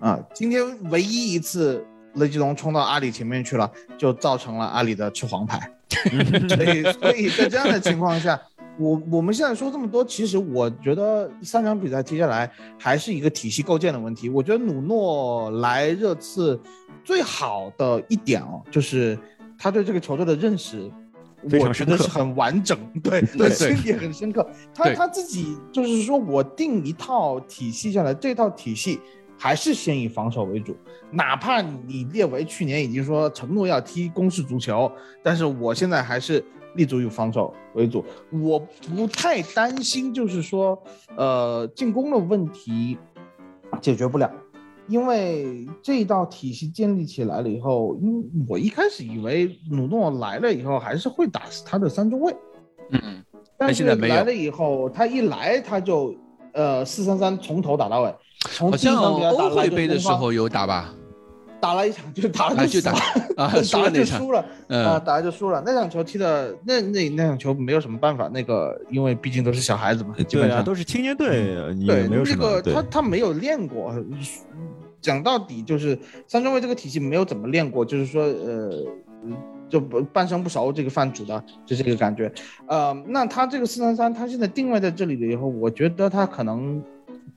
[0.00, 5.70] 啊，今天唯一一次雷吉隆冲到阿里前面去了，就造成了阿里的吃黄牌。
[6.48, 8.40] 所以，所以在这样的情况下，
[8.78, 14.30] 我我们现在说这么多，其实我觉得三场比赛接下来还是一个体系构建的问题。
[14.30, 16.58] 我觉得努诺来热刺
[17.04, 19.18] 最好的一点哦，就是
[19.58, 20.90] 他对这个球队的认识，
[21.42, 24.48] 我觉得是很完整， 对对，心也很深刻。
[24.74, 28.98] 他他自己就是说我定一套体系下来，这套体系。
[29.40, 30.76] 还是先以防守为主。
[31.10, 38.04] 哪怕你列维去年已经说承诺要踢攻势足球，但是我现在还是立足于防守为主。
[38.30, 38.58] 我
[38.94, 40.80] 不太担心，就是说，
[41.16, 42.98] 呃，进攻的问题
[43.80, 44.30] 解决不了。
[44.88, 52.34] 因为这一道体系建立起来了以后，因为我一开始以为努诺来了以后还是会打他的三中卫，
[52.90, 53.24] 嗯，
[53.56, 56.14] 但是来了以后，他一来他就
[56.52, 58.12] 呃四三三从头打到尾，
[58.48, 60.94] 从好像欧会杯的时候有打吧，
[61.60, 62.92] 打了一场就打了就打
[63.36, 65.62] 啊， 打了就输了，啊，打了就输了。
[65.64, 71.54] 那场球踢的那那那场球没有什么办法，那个因为毕竟都是小孩子嘛，基本上都是青年队，
[71.86, 72.62] 对，没有什么。
[72.62, 73.94] 他他没有练过。
[75.02, 78.70] 讲到底就是三中卫这个体系没有怎么练过，就是说呃，
[79.66, 82.30] 就不半生不熟这个饭煮的，就这个感觉。
[82.66, 86.82] 呃，那他这个四三三，他现在定位在这里了以后，我觉得他可能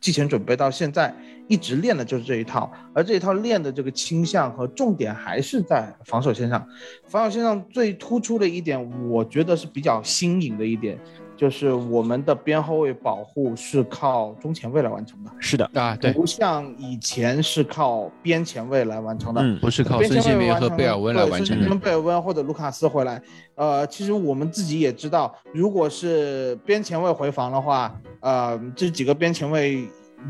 [0.04, 1.16] 季前准备到现在
[1.48, 6.68] 一直练的就是这一套，而这一套练的这个倾向和重点还是在防守线上。
[7.08, 11.00] 防守线上最突出的一点，我觉得是比较新颖的一点。
[11.36, 23.22] 就是我们的边后卫保护是靠中前卫来完成的，是的啊，对，不像以前是靠边前卫来完成的，不是靠孙兴民和贝尔温来完成的，贝尔温或者卢卡斯回来。
[23.56, 29.88] 呃，其实我们自己也知道，如果是边前卫回防的话，呃，这几个边前卫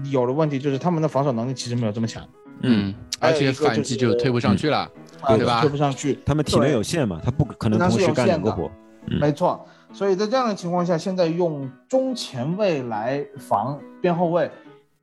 [0.09, 2.27] 有了问题，就是他们的防守能力其实没有这么强，
[2.61, 4.89] 嗯，而且反击就推不上去了，
[5.27, 5.61] 对吧？
[5.61, 8.71] 推不上去，他们体能有限嘛，他不可能同时干两个活，
[9.19, 9.65] 没错。
[9.93, 14.49] 所以在这样的情况下，现在用中前卫来防边后卫，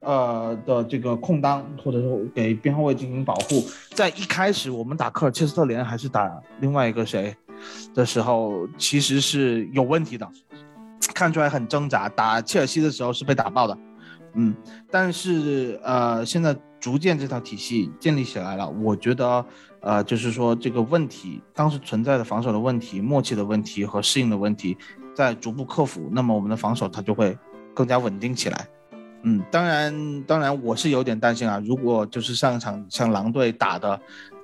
[0.00, 7.34] 呃的这个空当，或者说给边后卫进行保护，在一开始我们打科尔切斯特联还是打另外一个谁
[7.94, 10.28] 的时候，其实是有问题的，
[11.14, 12.08] 看出来很挣扎。
[12.08, 13.78] 打切尔西的时候是被打爆的，
[14.34, 14.52] 嗯，
[14.90, 19.46] 但是呃现在逐渐这套体系建立起来了，我觉得。
[19.80, 24.76] 呃，就是说这个问题，当时存在的防守的问题、默契的问题和适应的问题，
[25.14, 27.36] 在逐步克服，那么我们的防守它就会
[27.74, 28.68] 更加稳定起来。
[29.22, 34.00] 嗯，当然，当然我是有点担心啊，如果就是上一场像狼队打的，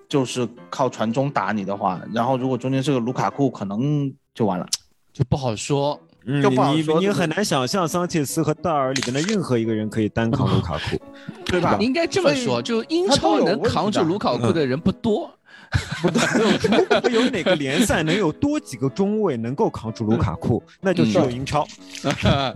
[0.08, 4.66] 就是靠传中打你的话，然后如果中间是个卢卡库，可能就完了，
[5.12, 5.98] 就不好说。
[6.28, 6.42] 嗯，
[6.74, 11.00] 你你很难想象桑切斯和戴尔里边的任何一个人可以单扛卢卡库，
[11.46, 11.76] 对吧？
[11.80, 15.30] 应该这么说，就英超能扛住卢卡库的人不多，
[16.02, 16.20] 不多。
[17.10, 20.62] 有哪个联赛能有多几个中卫能够扛住卢卡库？
[20.80, 21.64] 那就只有英超。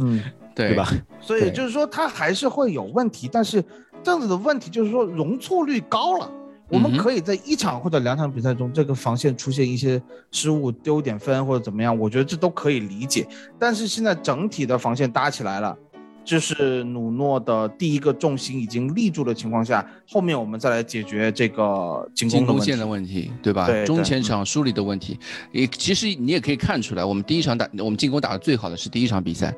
[0.01, 0.21] 嗯，
[0.55, 0.89] 对吧？
[1.21, 3.65] 所以就是说他还是会有问题，但是
[4.03, 6.29] 这样子的问题就是说容错率高了。
[6.71, 13.27] 我们可以在一场或者两场比赛中，这个防线出现一些失误，丢点分或者怎么样，我觉得这都可以理解。
[13.59, 15.77] 但是现在整体的防线搭起来了。
[16.25, 23.67] 就是努诺的第一个重心已经立住的情况下，后面我们再来解决这个进攻线的问题，对吧？
[23.67, 25.19] 对中前场梳理的问题，
[25.51, 29.53] 也其实你也可以看出来，我们第一场打我们进攻打的最好的是第一场比赛，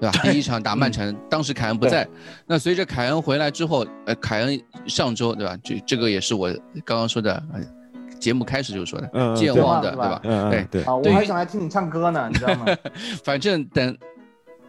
[0.00, 0.18] 对吧？
[0.24, 2.06] 第一场打曼城，当时凯恩不在，
[2.46, 5.56] 那随着凯恩回来之后，呃，凯恩上周对吧？
[5.62, 6.52] 这这个也是我
[6.84, 7.42] 刚刚说的，
[8.20, 10.20] 节目开始就说的，健忘的，对吧？
[10.50, 10.82] 对对。
[10.82, 12.66] 啊，我还想来听你唱歌呢，你知道吗？
[13.24, 13.96] 反正等。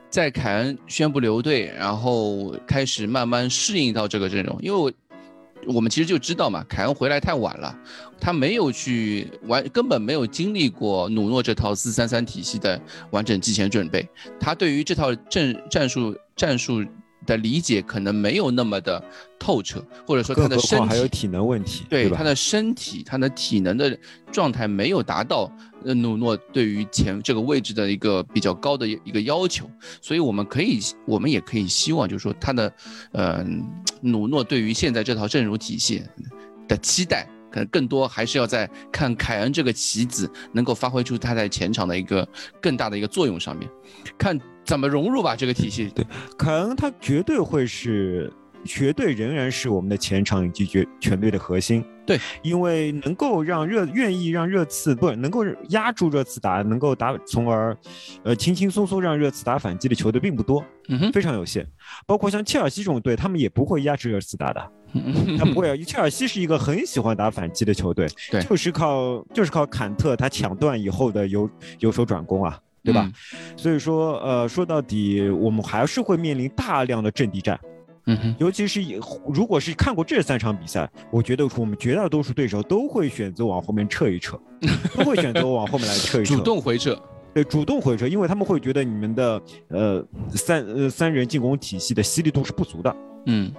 [0.10, 4.91] 在凯恩宣布留队，然后开始慢慢适应到这个阵容，因为我
[5.76, 7.78] 我们其实就知道嘛，凯恩回来太晚了，
[8.19, 14.08] 他没有去完，根本没有经历过努诺这套四三三体系的完整季前准备，
[14.39, 16.84] 他对于这套阵战术战术。
[17.26, 19.04] 的理解可能没有那么的
[19.38, 23.95] 透彻，或者说他的身体还有体能问题，对他的身体，他的体能的
[24.32, 25.52] 状态没有达到
[25.84, 29.70] 呃努诺对于前这个位置的一个比较高的一个要求，
[30.02, 32.74] 所以我们可以，我们也可以希望，就是说他的
[33.12, 33.46] 呃
[34.02, 36.04] 努诺对于现在这套阵容体系
[36.68, 42.28] 的期待，可能更多还是要在看凯恩这个棋子能够发挥出他在前场的一个
[42.62, 43.70] 更大的一个作用上面，
[44.18, 44.39] 看。
[44.65, 45.89] 怎么融入吧这个体系？
[45.96, 46.06] 对，
[46.38, 48.32] 凯恩他绝对会是，
[48.63, 51.84] 绝对仍然是我们的前场以及绝全队的核心。
[52.06, 57.78] 对，因为能够让热愿意让热刺不能够压住热刺打，能够打，从而
[58.24, 60.63] 呃轻轻松松让热刺打反击的球队并不多，
[61.13, 61.63] 非常有限。
[62.08, 64.72] 包括像切尔西这种队，他们也不会压制热刺打的，
[65.38, 65.76] 他不会啊。
[65.86, 72.60] 切尔西是一个很喜欢打反击的球队，对，就是靠就是靠坎特他抢断以后的由由守转攻啊。
[72.82, 73.12] 对吧？
[73.58, 77.60] 所以说，呃，说到底，我们还是会面临大量的阵地战。
[78.10, 78.82] 嗯哼，尤其是
[79.32, 84.39] 如果是看过这三场比赛，我觉得我们绝大多数对手都会选择往后面撤一撤，
[84.98, 87.00] 都会选择往后面来撤一撤，主动回撤。
[87.34, 92.95] 对，主动回撤，因为他们会觉得你们的呃三呃三人进攻体系的犀利度是不足的。
[93.28, 93.54] 嗯。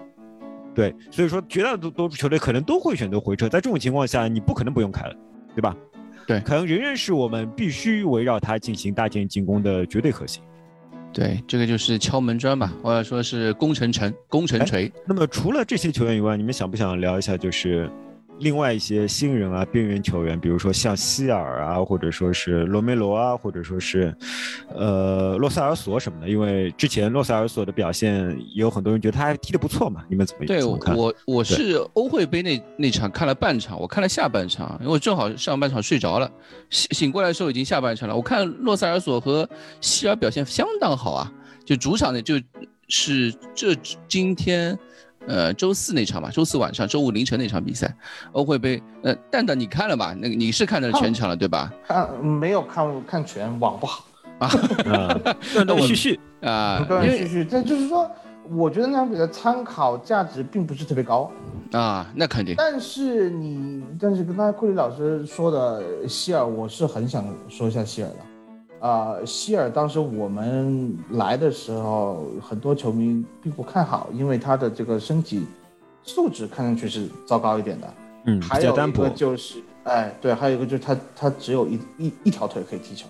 [0.74, 3.48] 对，所以说绝大多数球队可能都会选择回撤。
[3.48, 5.16] 在这种情况下，你不可能不用凯恩，
[5.54, 5.76] 对吧？
[6.26, 10.42] 对，凯恩仍然是我们必须围绕他进行搭建进攻的绝对核心。
[11.12, 14.90] 对，这个就是敲门砖吧，或者说是攻城城、攻城锤。
[15.04, 17.36] 那么除了这些球员以外，你们想不想聊一下？
[17.36, 17.90] 就是。
[18.40, 24.14] 另外一些新人啊，边缘球员，比如说像希尔啊，或者说是罗梅罗啊，或者说是，
[24.74, 26.28] 呃，洛塞尔索什么的。
[26.28, 30.04] 因为之前洛塞尔索的表现，也有很多人觉得他还踢得不错嘛。
[30.08, 30.96] 你们怎么对看？
[30.96, 36.30] 我我是欧会杯那那场看了半场，我看了下半场，因为我正好上半场睡着了，
[36.70, 38.16] 醒醒过来的时候已经下半场了。
[38.16, 39.48] 我看洛塞尔索和
[39.82, 41.32] 希尔表现相当好啊，
[41.64, 42.40] 就主场的就
[42.88, 43.74] 是这
[44.08, 44.78] 今天。
[45.26, 47.94] 呃，周四那场吧，周四晚上、周五凌晨那场比赛，
[48.32, 48.82] 欧会杯。
[49.02, 50.14] 呃，蛋蛋你看了吧？
[50.18, 51.72] 那个你是看的全场了对吧？
[51.86, 54.04] 看没有看看全，网不好
[54.38, 54.48] 啊。
[55.54, 57.44] 断断续续啊，断断续续。
[57.48, 58.10] 这就是说，
[58.50, 61.30] 我觉得那场比赛参考价值并不是特别高
[61.72, 62.10] 啊。
[62.14, 62.54] 那肯定。
[62.56, 68.16] 但是你，但是跟刚才库里老师说的希尔，我是很想说一下希尔的。
[68.80, 75.46] 啊，希尔当时我们来的时候，很多球迷并不看好，因为他的这个身体
[76.02, 77.94] 素质看上去是糟糕一点的。
[78.24, 83.06] 嗯，还有一个就是，哎，对，还有一个就是他他只有一一一条腿可以踢球。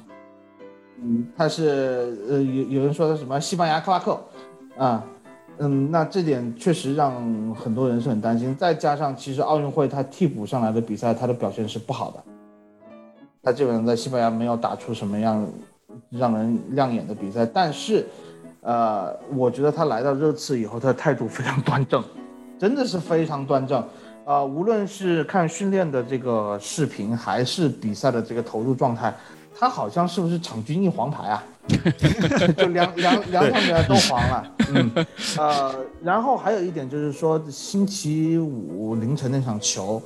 [1.03, 4.21] 嗯，他是呃有有人说他什么西班牙克拉克
[4.77, 5.05] 啊，
[5.59, 8.55] 嗯，那这点确实让很多人是很担心。
[8.57, 12.25] 再加上其实奥运会他替补上来的比赛，他的表现是不好的。
[13.43, 15.47] 他基本上在西班牙没有打出什么样
[16.11, 18.07] 让人亮眼的比赛，但是，
[18.61, 22.05] 呃，我觉得他来到热刺以后，他的态度非常端正，
[22.61, 23.83] 真的是非常端正。
[24.27, 29.13] 啊，无论是看训练的这个视频，还是比赛的这个投入状态，
[29.59, 31.43] 他好像是不是场均一黄牌啊？
[32.57, 34.55] 就两两两场比赛都黄了。
[34.69, 35.07] 嗯，
[35.39, 40.01] 呃，然后还有一点就是说，星期五凌晨那场球，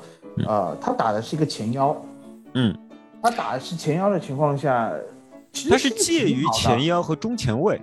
[0.47, 1.95] 呃，他打的是一个前腰。
[2.55, 2.75] 嗯。
[3.25, 4.93] 他打的是前腰的情况下，
[5.71, 7.81] 他是介于前腰和中前卫。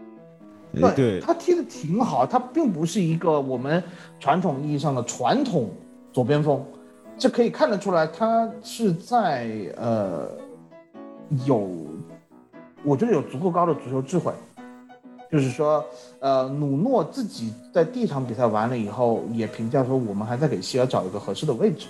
[0.96, 3.84] 对，他踢的挺好，他并不是一个我们
[4.20, 5.72] 传统意义上的传统
[6.14, 6.64] 左边锋，
[7.18, 10.30] 这可以看得出来，他是在呃
[11.48, 11.68] 有，
[12.84, 14.32] 我觉得有足够高的足球智慧，
[15.32, 15.84] 就是说，
[16.20, 21.88] 呃，努诺自己在第一场比赛完了以后也评价说，我们还在给希尔找一个合适的位置。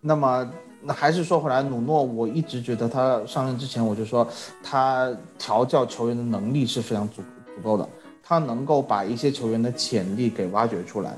[0.00, 0.50] 那么。
[0.88, 4.26] 那还是说回来，努诺，我一直觉得他上任之前，我就说
[4.62, 7.20] 他调教球员的能力是非常足
[7.54, 7.86] 足够的，
[8.22, 11.14] 他能够把一些球员的潜力给挖掘出来，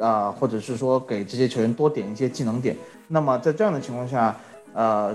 [0.00, 2.76] 啊，或者是说给这些球员多点一些技能点。
[3.06, 4.36] 那么在这样的情况下，
[4.72, 5.14] 呃，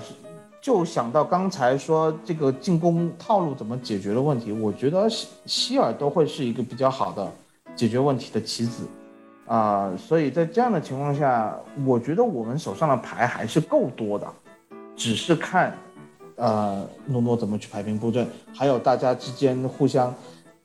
[0.61, 7.29] 就想到刚才说这个进攻套路怎么解决的问题，我觉得希希尔都会是一个比较好的
[7.75, 8.87] 解决问题的棋子。
[9.47, 14.27] 啊，所以在这样的情况下，我觉得我们手上的牌还是够多的，
[14.95, 15.73] 只是看，
[16.35, 20.13] 呃，诺诺怎么去排兵布阵，还有大家之间互相，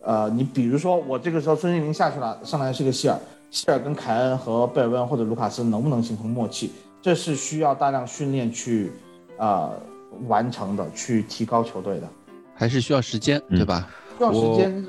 [0.00, 3.16] 呃，你比如说我这个时候孙兴民下去了，上来是个希尔，
[3.52, 8.90] 希尔跟凯恩和贝尔温或者卢卡斯能不能形成默契，这是需要大量训练去，
[9.38, 9.70] 呃，
[10.26, 12.08] 完成的，去提高球队的，
[12.52, 13.88] 还是需要时间，对吧？
[14.18, 14.84] 需要时间。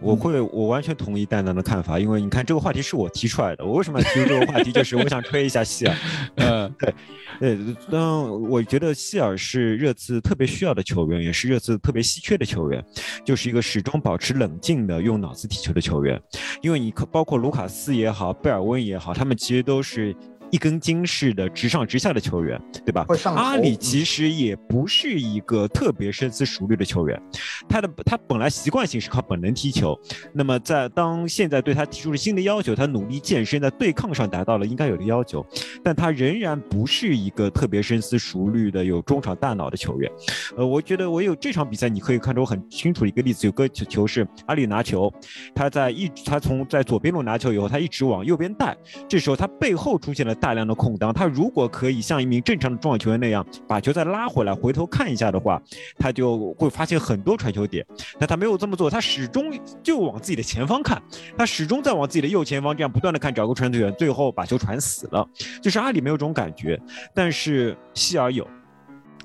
[0.00, 3.64] 我会，我完全同意蛋蛋的看法，因为你看这个话题是我提出来的。
[3.64, 4.70] 我为什么要提出这个话题？
[4.70, 5.94] 就是我想吹一下希尔。
[6.36, 6.94] 嗯，对，
[7.40, 12.84] 对，但我觉得希尔是热刺特别需要的球员，也是热刺特别稀缺的球员，
[13.24, 16.20] 就是一个始终保持冷静的、用脑子踢球的球员。
[16.60, 20.14] 因为你包括卢卡斯也好，贝尔温也好，他们其实都是。
[20.56, 23.04] 一根筋似的直上直下的球员，对吧？
[23.34, 27.22] 阿里其实也不是一个特别深思熟虑的球员，
[27.68, 29.94] 他的他本来习惯性是靠本能踢球，
[30.32, 35.44] 那么在当现在对他提出了新的要求，他努力健身，在对抗上达到了应该有的要求，
[35.84, 40.10] 但他仍然不是一个特别深思熟虑的有中场大脑的球员。
[40.56, 45.12] 呃，我觉得我有这场比赛，你可以看出我很清楚的一个例子，有个球是阿里拿球，
[45.54, 48.74] 他在一他从在左边路拿球以后，他一直往右边带，
[49.06, 50.34] 这时候他背后出现了。
[50.46, 55.60] 大量的空当，他如果可以像一名正常的中场球员那样把球再拉回来，回头看一下的话，
[55.98, 57.84] 他就会发现很多传球点。
[58.16, 61.02] 但他没有这么做，他始终就往自己的前方看，
[61.36, 65.28] 他始终在往自己的右前方这样不断的看，找个传球员，最后把球传死了。
[65.60, 66.80] 就是阿里没有这种感觉，
[67.12, 68.46] 但是希尔有。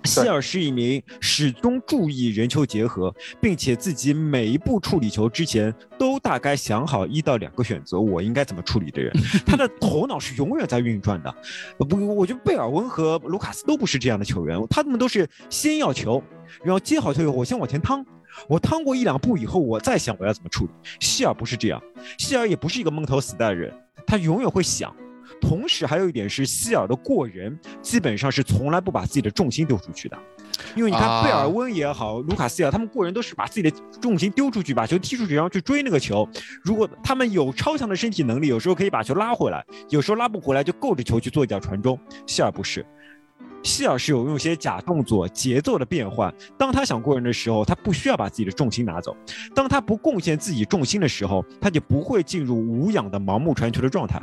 [0.04, 9.12] 希尔是一名始终注意人球结合，并且自己每一步处理球之前都大概想好一到两个选择，我应该怎么处理的人。
[9.46, 11.34] 他的头脑是永远在运转的。
[11.78, 16.22] 不，我觉得贝尔温和卢卡斯都不是这样的球员，他们都是先要球，
[16.64, 18.06] 然后接好球以后，我先往前趟，
[18.48, 20.72] 我趟过一两步以后，我再想我要怎么处理。
[21.00, 21.82] 希尔不是这样，
[22.18, 23.74] 希尔也不是一个闷头死带的人。
[24.08, 24.94] 他永远会想。
[25.42, 30.18] 同时还有一点是，希尔的过人基本上是从来不把自己的重心丢出去的，
[30.76, 36.28] 因为你看贝尔温也好，卢卡斯也好，他们过人都是把自己的重心丢出去，把球踢出去，然后去追那个球。
[36.64, 42.00] 如果他们有超强的身体能力，有时候可以把球拉回来，有时候拉不回来就够着球去做一脚传中。
[42.26, 42.86] 希尔不是。
[43.64, 46.34] 希尔是有用一些假动作、节奏的变换。
[46.58, 49.12] 当他想过人的时候，他不需要把自己的重心拿走；
[49.54, 54.22] 当他不贡献自己重心的时候，他就不会进入无氧的盲目传球的状态。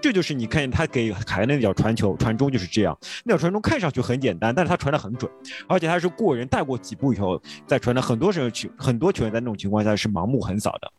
[0.00, 2.98] 这就是你看见他给凯恩那脚传球传中就是这样。
[3.24, 5.30] 那脚传中看上去很简单，但是他传的很准，
[5.68, 8.00] 而且他是过人带过几步以后再传的。
[8.00, 10.92] 很多时候球很多球员在那种情况下是盲目横扫的。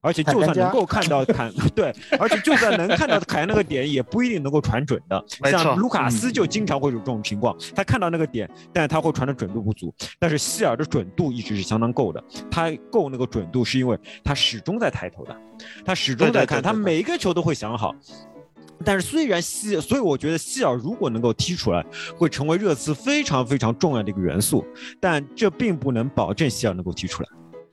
[0.00, 5.24] 而且就算能够看到凯， 对，而且就算能看到凯恩那个点，也不一定能够传准的。
[5.50, 9.92] 像卢卡斯就经常会有这种情况，他看到那个点，但是他会传的准度不足。
[10.18, 15.36] 但是希尔的准度一直是相当够的，他够那个准度是因为他始终在抬头的，
[15.84, 17.94] 他始终在看，他每一个球都会想好。
[18.84, 21.84] 但是虽然希，所以我觉得希尔如果能够踢出来，
[22.16, 24.64] 会成为热刺非常非常重要的一个元素，
[25.00, 27.28] 但这并不能保证希尔能够踢出来。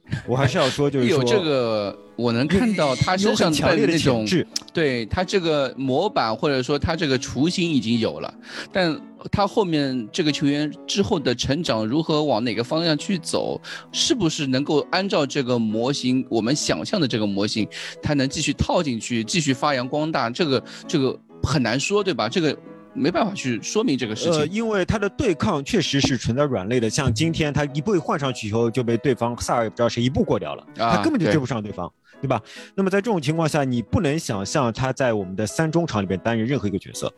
[0.27, 4.25] 我还是要说，就是有这个，我能看到他身上的那种，
[4.73, 8.33] 对他这个模板或者说他这个雏形已经有了，
[8.71, 8.95] 但
[9.31, 13.59] 他后面这个球员之后的成长如何往哪个方向去走，
[13.91, 17.67] 是不是能够按照这个模型我们想象的这个模型，
[18.01, 22.29] 他能继续套进去，继续发扬光大，这个这个很难说，对吧？
[22.29, 22.55] 这个。
[22.95, 26.89] 没办法去说明这个事情，呃，因为他的对抗确实是存在软肋的。
[26.89, 31.91] 像今天他一步换上去以后，就被对方萨尔也不知道谁一步过掉了，他根本就追不上对方，
[32.21, 32.41] 对吧？
[32.73, 37.11] 那么在这种情况下，你不能想象他在我们的三中场里边担任任何一个角色，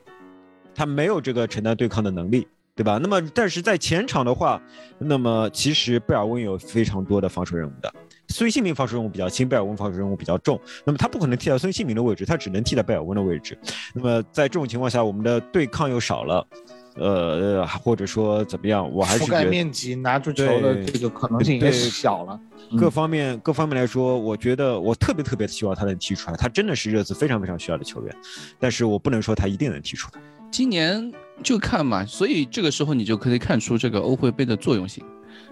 [0.73, 2.99] 他没有这个承担对抗的能力，对吧？
[3.01, 4.61] 那么但是在前场的话，
[4.97, 7.93] 那么其实贝尔温有非常多的防守任务的。
[8.29, 13.57] 孙兴民防守任务比较轻，贝尔温防守任务比较重，那么他不可能替代孙兴民的位置，他只能替代贝尔温的位置。
[13.93, 16.47] 那么在这种情况下，我们的对抗又少了，
[16.95, 22.39] 呃，或者说怎么样，我还是覆盖面积拿住球的这个可能性也小了。
[22.77, 28.15] 各方面各方面来说，我觉得我特别特别希望他能踢出来，他真的是热刺非常非常需要的球员，
[28.59, 30.21] 但是我不能说他一定能踢出来。
[30.51, 31.11] 今年
[31.41, 35.03] 就看嘛，所以这个时候你就可以看出这个欧会杯的作用性。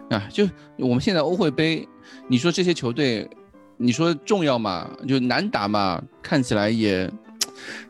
[0.09, 1.87] 啊，就我们现在欧会杯，
[2.27, 3.27] 你说这些球队，
[3.77, 4.89] 你说重要嘛？
[5.07, 6.01] 就难打嘛？
[6.21, 7.09] 看起来也，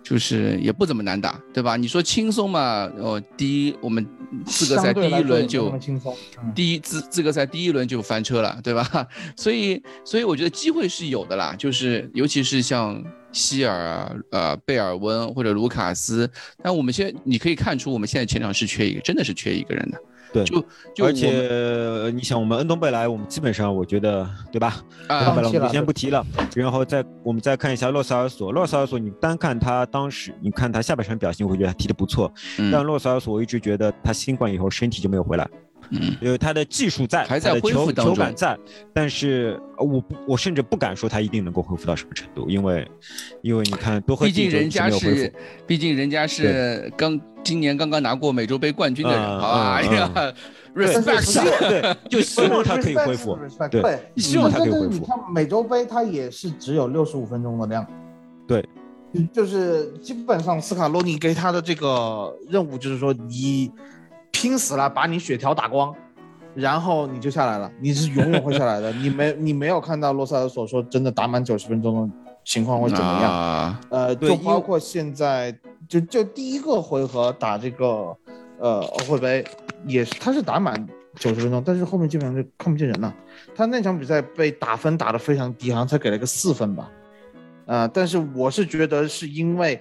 [0.03, 1.75] 就是也不怎么难打，对吧？
[1.75, 2.89] 你说轻松嘛？
[2.97, 4.05] 哦，第一，我们
[4.45, 5.77] 资格赛第一轮就
[6.53, 9.07] 第一资资格赛第一轮就翻车了，对吧？
[9.35, 16.29] 所以，所以我觉得机会是有的啦，就是尤其是像希尔啊、呃贝尔温或者卢卡斯，
[16.63, 19.99] 但我们现在你可以看出，我们现在前场是缺一个，真的是缺一个人的。
[20.43, 20.63] 对，
[20.93, 24.75] 就而且你想，我们恩东贝莱，我们基本上我觉得，对吧？
[25.07, 26.25] 恩东贝莱我们先不提了，
[26.55, 28.51] 然后再我们再看一下洛萨尔索。
[28.51, 32.31] 洛萨尔索，你单看他当时，你看他下半场表现，我会觉得他踢得不错。
[32.71, 35.47] 但洛萨尔索，我一直觉得他新冠以后身体就没有回来。
[35.89, 38.57] 嗯，因为他的技术在，还在恢复球感在，
[38.93, 42.87] 但是我不，我甚至不敢说他一定能够恢复到什么程度，因为，
[43.41, 45.31] 因为你看多赫毕竟人家是，
[45.67, 47.19] 毕竟人家是刚。
[47.45, 50.11] 今年刚刚拿过美洲杯冠军的人，哎呀
[50.73, 53.37] ，respect，对，就希望他可以恢复，
[53.69, 54.87] 对，希望他可以恢复。
[54.87, 57.85] 你看美洲杯，他也是只有六十五分钟的量，
[58.47, 58.67] 对，
[59.31, 63.71] 就是基本上斯卡洛尼给他的这个任务就是说，你
[64.35, 65.95] 拼死了把你血条打光，
[66.53, 68.91] 然后你就下来了，你是永远会下来的。
[68.99, 72.13] 你没你没有看到洛萨尔所说真的打满九十分钟的
[72.43, 73.77] 情况会怎么样？
[73.89, 75.57] 呃，就包括现在。
[75.87, 77.85] 就就第一个回合打这个，
[78.57, 79.45] 呃，欧会杯，
[79.85, 80.73] 也是他是打满
[81.19, 83.13] 九十分钟，但是后面基本上就看不见人了。
[83.53, 86.89] 他那场比赛被打分打得非常低，好像才给了个四分吧。
[87.67, 89.79] 呃，但是我是觉得是因为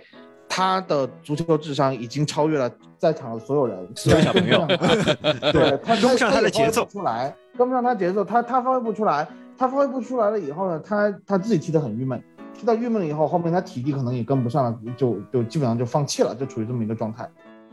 [0.57, 4.65] 他的足球智商已经超越了在场的所有人，小朋友，
[5.51, 9.27] 对他跟不上他的节奏，出来跟不上他节奏，他他发挥不出来，
[9.59, 12.23] 他发挥不出来了以后呢，他他自己踢得很郁闷。
[12.57, 17.29] 踢到郁闷了以后，后面他体力可能也跟不上了，就就基本上就放弃了，就处于这么一个状态。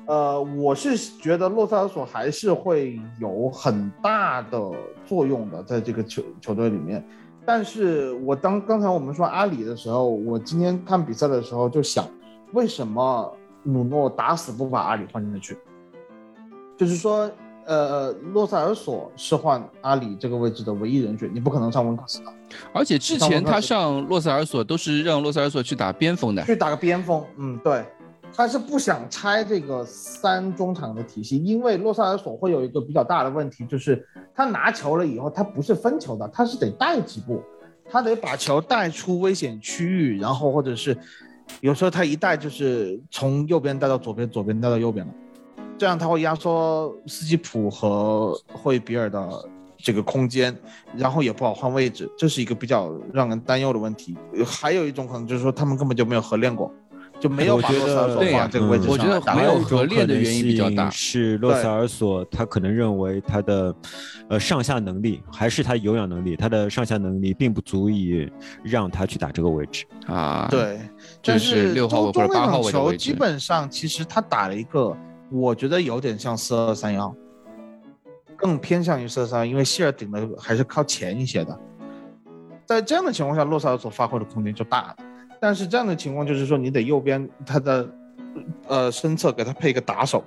[0.08, 4.60] 呃，我是觉得洛萨尔索还是会有很大的
[5.06, 7.06] 作用的，在这个球球队里面。
[7.46, 12.04] 但是我当刚才我们说阿里的时候，我今天看比赛的时候就想，
[12.54, 15.58] 为什么努诺打死不把阿里换进去？
[16.78, 17.30] 就是说。
[17.64, 22.26] 呃，洛塞尔索是换阿里这个位置的唯一人选，你不可能上温克斯的。
[22.74, 27.24] 而且之前他上洛塞尔索都是让洛塞尔索去打边锋的，去打个边锋。
[27.38, 27.86] 嗯，对，
[28.34, 37.44] 他是不想拆这个三中场的体系，因为洛塞尔索会有一个比较大的问题，就是他拿球了以后，他不是分球的，他是得带几步，
[37.88, 40.98] 他得把球带出危险区域，然后或者是。
[41.60, 45.14] 有时候他一带就是从右边带到左边，左边带到右边了，
[45.78, 50.56] 这样他会压缩斯基普和霍伊比尔的这个空间，
[50.96, 54.16] 然后也不好换位置，这是一个比较让人担忧的问题。
[54.46, 56.72] 还有一种可能就是说他们根本就没有合练过。
[57.22, 58.92] 就没有把洛塞尔索放这个位置上。
[58.92, 63.76] 我觉得没有合练的原因比较大，是洛塞尔索他可能认为他的
[64.28, 68.28] 呃上下能力还是他有氧能力，他的上下能力并不足以
[68.64, 70.48] 让他去打这个位置啊。
[70.50, 70.80] 对，
[71.22, 74.98] 就是六号或者八号位球基本上其实他打了一个，
[75.32, 77.16] 我觉得有点像四二三幺，
[78.36, 81.60] 更偏向于四二三幺，因为希尔顶的还是靠前一些的。
[82.66, 84.96] 在这样的情况下，洛塞尔索发挥的空间就大了。
[85.42, 87.90] 但是这样的情况就是说，你得右边他的，
[88.68, 90.24] 呃，身侧给他配一个打手，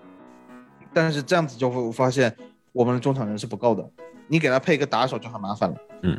[0.92, 2.36] 但是这样子就会发现
[2.72, 3.88] 我们的中场人是不够的，
[4.26, 5.76] 你给他配一个打手就很麻烦了。
[6.02, 6.18] 嗯。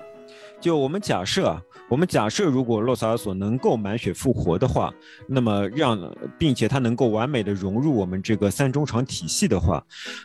[0.61, 4.91] 就我们假设啊，我们假设如果洛萨尔索能够满血复活的话，
[5.27, 5.99] 那么让
[6.37, 9.83] 并且他能够完美的融入我们这个三中场体系的话，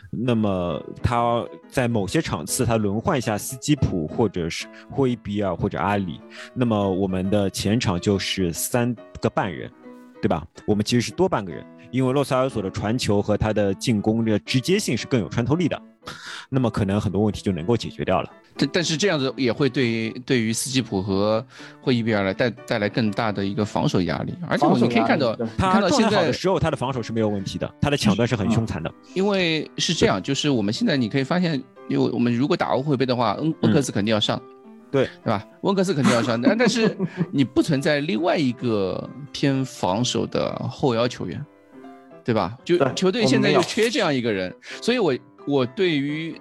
[0.09, 6.19] 那么他在某些场次他轮换一下斯基普或者是霍伊比尔或者阿里，
[6.55, 9.71] 那么我们的前场就是三个半人，
[10.19, 10.43] 对吧？
[10.65, 15.79] 我们其实是多半个人，因为洛萨尔索的传球和他的进攻的直接性是更有穿透力的，
[16.49, 18.29] 那么可能很多问题就能够解决掉了。
[18.57, 21.43] 但但是这样子也会对对于斯基普和
[21.79, 28.93] 霍伊比尔来带带来更大的一个防守压力，而且我们可以看到，他看到现在的时候他的防守是没有问题的，他的抢断是很凶残的。
[29.13, 31.53] 因为是这样，就是我们现在你可以发现，
[31.87, 34.39] 因为我们如果打欧会杯的话，恩温克斯肯定要上，
[34.91, 35.45] 对对吧？
[35.61, 36.95] 温克斯肯定要上，但但是
[37.31, 41.43] 你不存在另外一个偏防守的后腰球员，
[42.25, 42.57] 对吧？
[42.65, 45.17] 就球队现在就缺这样一个人，所以我
[45.47, 46.39] 我对于。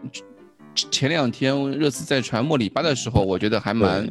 [0.91, 4.09] 前两天热刺在传莫里巴的时候，我觉得还蛮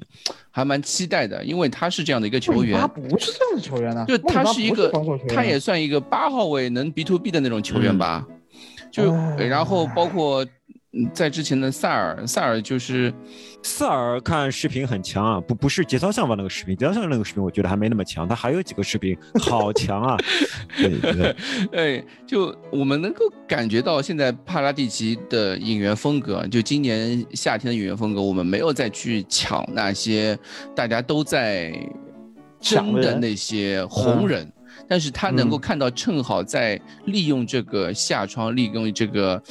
[0.51, 2.77] 还蛮期待的，因为他是这样的一个球员。
[2.77, 4.91] 他不是这样的球员呢，就他是一个，
[5.29, 8.27] 他也算一个八号位能 B to B 的那种球员吧。
[8.91, 10.45] 就然后包括。
[10.91, 13.13] 嗯，在之前的萨尔，萨尔就是
[13.61, 20.17] 萨尔看视频很强啊，不不是节操项吧那个视频，节操项那个视频我觉得还没那么强，他还有几个视频好强啊。
[20.77, 21.35] 对对
[21.71, 30.35] 对，就我们能够感觉到现在帕拉蒂奇的演员风格，就今年夏天的演员风格，我们没有再去抢那些
[30.75, 31.71] 大家都在
[32.59, 34.51] 争的那些红人。
[34.89, 39.43] 但是他能够看到，正好在利用这个下窗，利用这个，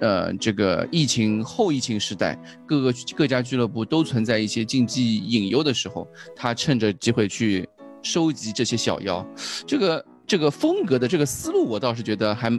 [0.00, 2.36] 呃，这个疫情后疫情时代，
[2.66, 7.68] 各个各家俱乐部都存在一些竞技隐忧的时候，他趁着机会去
[8.02, 9.24] 收集这些小妖，
[9.66, 12.50] 这个这个风格的这个思路，我倒是觉得还。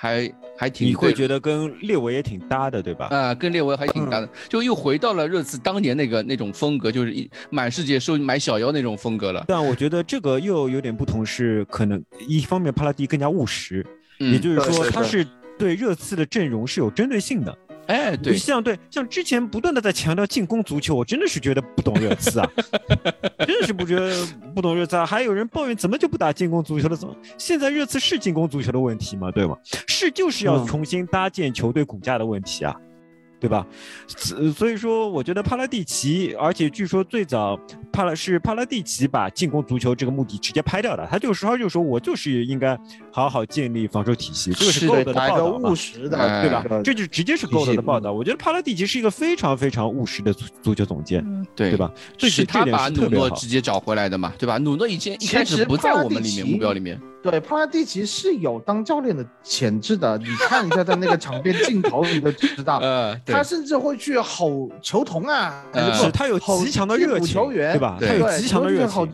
[0.00, 3.08] 还还挺，你会觉得跟列维也挺搭的，对吧？
[3.10, 9.44] 啊，跟列维还挺搭的，就又回到了热刺当年那个那种风格，就是一满世界收买小妖那种风格了。
[9.48, 13.84] 但我觉得这个又有点不同，是可能一方面帕拉蒂更加务实，
[14.18, 15.26] 也就是说他是
[15.58, 17.58] 对热刺的阵容是有针对性的。
[17.88, 22.50] 哎，对，像对像之前不断的在强调进攻足球，我真的是觉得不懂热刺啊，
[23.46, 25.06] 真的是不觉得不懂热刺啊。
[25.06, 26.96] 还有人抱怨怎么就不打进攻足球了？
[26.96, 29.30] 怎么现在热刺是进攻足球的问题吗？
[29.32, 29.56] 对吗？
[29.86, 32.76] 是就是要重新搭建球队骨架的问题啊。
[33.40, 33.66] 对吧？
[34.56, 37.58] 所以说，我觉得帕拉蒂奇，而且据说最早
[37.92, 41.06] 帕拉是帕拉蒂奇把进攻足球这个目的直接拍掉的。
[41.10, 42.78] 他就说，他就说我就是应该
[43.12, 46.64] 好好建立防守体系，这个是够的报道务实的，对吧？
[46.82, 48.12] 这就直接是够的报道。
[48.12, 51.24] 我觉得帕拉蒂奇是一个非常非常务实的足足球总监，
[51.54, 51.90] 对对吧？
[52.18, 54.58] 是他把努诺直接找回来的嘛，对吧？
[54.58, 57.00] 努诺以前一开始不在我们里面目标里面。
[57.30, 60.16] 对，帕拉蒂奇是有当教练的潜质的。
[60.18, 62.78] 你看一下在那个场边镜头，你都知道。
[62.82, 65.64] 呃，他甚至会去吼球童啊，
[65.94, 67.98] 是他有极强的热情，对吧？
[68.00, 69.08] 他有极强的热情。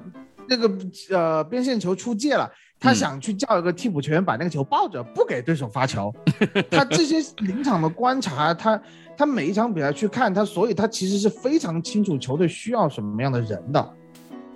[0.47, 0.71] 那个
[1.11, 2.47] 呃边线球出界了，
[2.79, 6.13] 他想去叫一个替补球员把那个球抱着，不给对手发球。
[6.71, 8.79] 他这些临场的观察，他
[9.17, 13.95] 他每一场比赛去看他，所以他其实是非常清楚球队需要什么样的人的。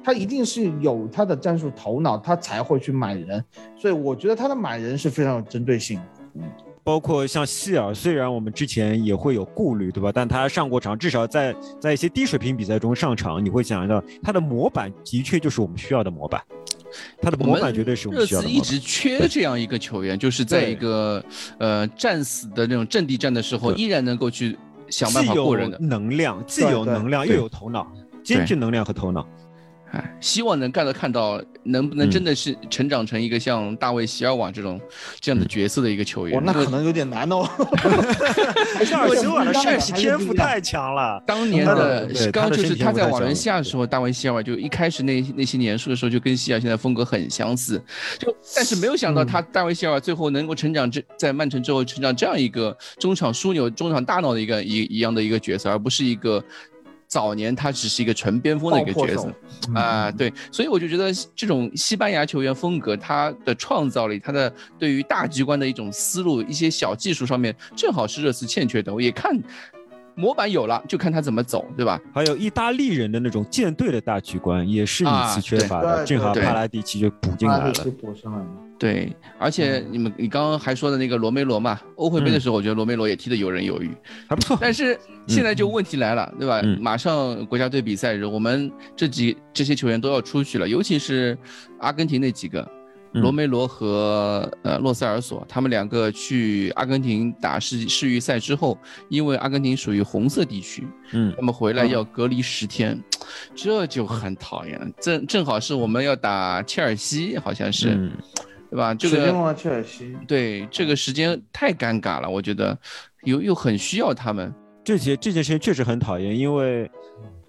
[0.08, 3.44] 他一定是有他的战术头脑，他才会去买人，
[3.76, 6.00] 所以我觉得他的买人是非常有针对性。
[6.34, 6.42] 嗯，
[6.82, 10.10] 包括像希尔，虽然我们之前也会有顾虑，对吧？
[10.10, 16.42] 但他上过场，至少在在一些低水平比赛中上场，你会想到他的模板的确就是我们需要的模板。
[17.20, 18.48] 他的模板绝对是我们需要的。
[18.48, 21.22] 一直缺这样一个球员，就是在一个
[21.58, 24.56] 呃战死的那种阵地战的时候，依然能够去
[24.88, 27.86] 想办法过人的能量，既有能量又有头脑，
[28.24, 29.28] 兼具能量和头脑。
[29.92, 34.78] 哎，希望能干到看到能不能真的是成长成一个像大卫席尔瓦这种
[35.18, 36.38] 这样的角色的一个球员。
[36.38, 37.48] 哦，那可能有点难哦。
[38.84, 41.22] 希尔席尔的身体天赋太强了。
[41.26, 47.82] 当年的刚就是他在瓦伦西亚的时候，大卫席尔瓦就一开始那那些年数的时候，就跟西亚现在风格很相似。
[48.18, 56.44] 就但是没有想到他大卫席尔瓦最后能够成长这在曼城之后成长这样一个中场枢纽、中场大脑的一个一一样的一个角色，而不是一个。
[57.08, 59.32] 早年他只是一个纯边锋的一个角色，
[59.74, 68.92] 啊，对，所以我就觉得这种西班牙球员风格，他的创造力，他的对于大局观的一种思路，一些小技术上面，正好是热刺欠缺的。
[68.92, 69.34] 我也看
[70.18, 72.00] 模板有了，就看他怎么走，对吧？
[72.12, 77.72] 还有意大利人的那种舰队的大局观，也是一次缺乏的，正好帕拉蒂奇就补进来了。
[78.78, 83.90] 对，而且你们你刚刚还说的那个罗梅罗嘛，欧会杯的时候，我觉得罗梅罗也踢得游刃有余，
[84.28, 84.56] 还不错。
[84.60, 84.96] 但是
[85.26, 86.62] 现在就问题来了，对吧？
[86.80, 91.36] 马上国家队比赛日，我们这几这些球员都要出去了，尤其是
[91.80, 92.68] 阿根廷那几个，
[93.12, 98.78] 罗梅罗和呃洛塞尔索，他们两个去阿根廷打世世预赛之后，
[99.08, 103.02] 因为阿根廷属于红色地区，嗯，他们回来要隔离十天，
[103.54, 104.86] 这就很讨厌了。
[105.00, 108.10] 正正好是我们要打切尔西，好像是。
[108.70, 108.94] 对吧？
[108.94, 112.78] 这个切尔西，对这个时间太尴尬了，我觉得
[113.22, 114.54] 又又很需要他们。
[114.84, 116.90] 这些这件事情确实很讨厌，因为，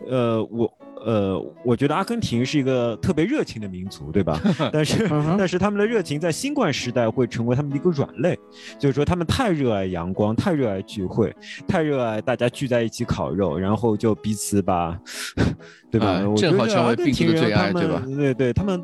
[0.07, 0.73] 呃，我
[1.05, 4.39] 呃，我觉得阿根廷是一个特别热情的民族，对吧？
[4.71, 8.37] 但是但是他们的热情在新冠时代会成为他们的一个软肋，
[8.77, 11.35] 就是说他们太热爱阳光，太热爱聚会，
[11.67, 14.99] 太热爱大家聚在一起烤肉，然后就彼此把，
[15.91, 16.21] 对吧？
[16.35, 18.03] 正好成为病毒的最爱，对吧？
[18.05, 18.83] 对对，他们。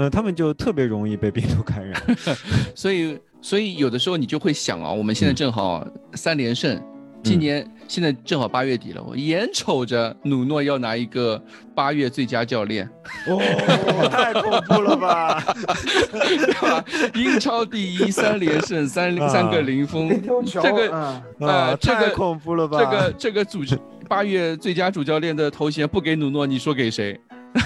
[0.00, 2.00] 嗯，他们就特别容易被病毒感染，
[2.72, 6.80] 所以，所以有的时候你就会想啊，我们现在正好三连胜，
[7.20, 11.42] 今年现在正好八月底了，我眼瞅着努诺要拿一个
[11.74, 12.88] 八月最佳教练，
[13.26, 13.40] 哦，
[14.12, 15.42] 太恐怖了吧？
[16.12, 16.84] 对吧
[17.14, 20.08] 英超第一三连胜，三三个零封，
[20.44, 22.78] 这个啊，太恐怖了吧？
[22.78, 23.60] 这个这个主
[24.06, 27.18] 八月最佳主教练的头衔不给努诺，你说给谁？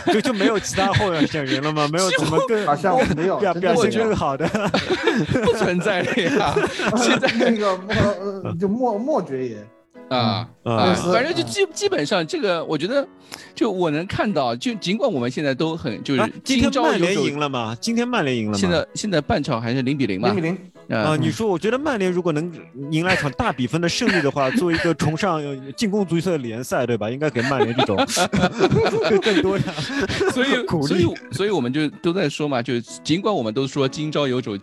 [0.06, 1.88] 就就没有其他候选人了吗？
[1.92, 4.46] 没有怎么更好像没有表表现更好的，
[5.44, 6.54] 不存在的呀。
[6.96, 9.56] 现在那个莫就莫莫爵爷。
[10.16, 13.06] 啊啊，反正就基基本上这个，我觉得，
[13.54, 17.76] 就我能看到，就尽管我们现在都很就是今天曼联赢了吗？
[17.80, 18.58] 今天曼联赢了吗？
[18.58, 20.28] 现在现在半场还是零比零嘛？
[20.28, 20.58] 零比零
[20.88, 21.16] 啊！
[21.16, 22.52] 你说，我觉得曼联如果能
[22.90, 25.40] 迎来一场大比分的胜利的话，作为一个崇尚
[25.74, 27.10] 进攻足球的联赛，对吧？
[27.10, 27.96] 应该给曼联这种
[29.22, 29.72] 更多的
[30.32, 30.48] 所以
[30.86, 34.58] 所以所以我们就都在说嘛，就尽管我们都说今朝有酒。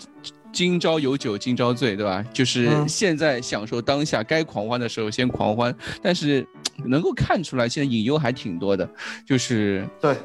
[0.51, 2.23] 今朝有酒今朝醉，对吧？
[2.33, 5.73] 就是现在享受当下，该狂欢的时候先狂欢。
[6.01, 6.45] 但是
[6.85, 8.89] 能够看出来，现在隐忧还挺多的，
[9.25, 10.15] 就是对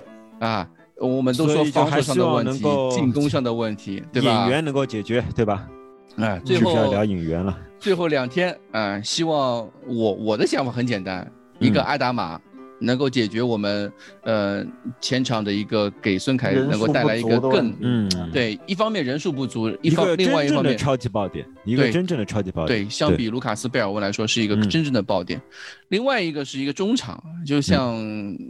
[0.40, 0.68] 啊，
[0.98, 4.44] 我们都说防守上的问题，进攻上的问题，对吧？
[4.44, 5.68] 引援能够解决，对吧？
[6.16, 7.56] 哎，最后要聊引援了。
[7.78, 12.40] 最后两天啊，希望我我的想法很简单，一个阿达玛。
[12.78, 14.64] 能够解决我们呃
[15.00, 18.10] 前场的一个给孙凯能够带来一个更嗯。
[18.32, 22.84] 对一方面人数不足，一方另外一方面超级爆点，一个真正的超级爆点。
[22.84, 25.40] 对，相比卢卡斯贝尔温来说是一个真正的爆点。
[25.88, 27.96] 另外一个是一个中场，就像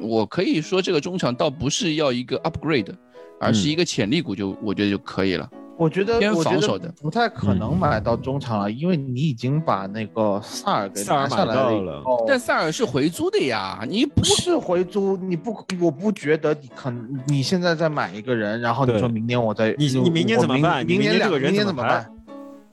[0.01, 2.93] 我可以说这个中场倒不是要一个 upgrade，
[3.41, 5.49] 而是一个潜力股，就我觉得就可以了。
[5.77, 12.01] 我觉得偏防守的不太可能买到中场了，因为你已经把那个萨尔给拿下来了。
[12.29, 16.93] 但萨尔是回租的呀，你不是回租，你不，我不觉得你可，
[17.27, 20.87] 你现在再买一个人，然后你说明年我再，你你明年怎么办？
[20.87, 22.09] 明年两个人怎么办？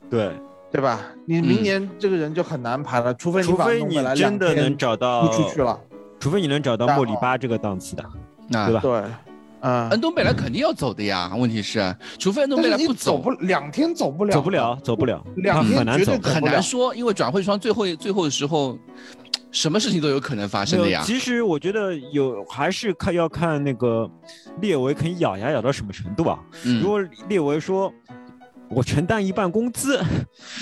[0.07, 0.29] 对
[0.71, 1.01] 对吧？
[1.25, 5.79] 你明年这个人就很难排了，除非除非你真的能找到出去了，
[6.19, 8.05] 除非你能找到莫里巴这个档次的，
[8.51, 8.79] 对吧？
[8.79, 9.01] 对。
[9.61, 11.31] 啊，恩东贝莱肯定要走的呀。
[11.37, 16.93] 问题是，除非恩东贝莱不走，不两天走不了，走不了，走不了，两天很难走，很难说。
[16.95, 18.77] 因为转会窗最后最后的时候，
[19.51, 21.03] 什么事情都有可能发生的呀。
[21.05, 24.09] 其实我觉得有还是看要看那个
[24.59, 26.39] 列维肯咬牙咬到什么程度啊。
[26.81, 26.99] 如果
[27.29, 27.93] 列维说，
[28.69, 30.01] 我承担一半工资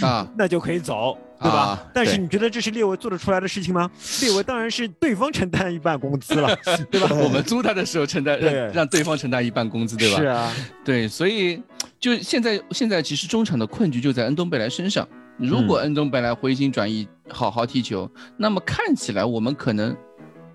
[0.01, 1.17] 啊，那就可以走。
[1.41, 1.81] 对吧？
[1.93, 3.89] 但是你觉得这是列维做得出来的事情吗？
[4.21, 6.55] 列维当然是对方承担一半工资了，
[6.91, 7.09] 对吧？
[7.15, 10.17] 我们租他的时候承担，让让对方承担一半工资，对吧？
[10.19, 11.61] 是啊，对，所以
[11.99, 15.07] 就现在现在其实中场的困局就在恩东贝莱身上。
[15.37, 19.95] 如果恩东贝莱回心转意，好好踢球，那么看起来我们可能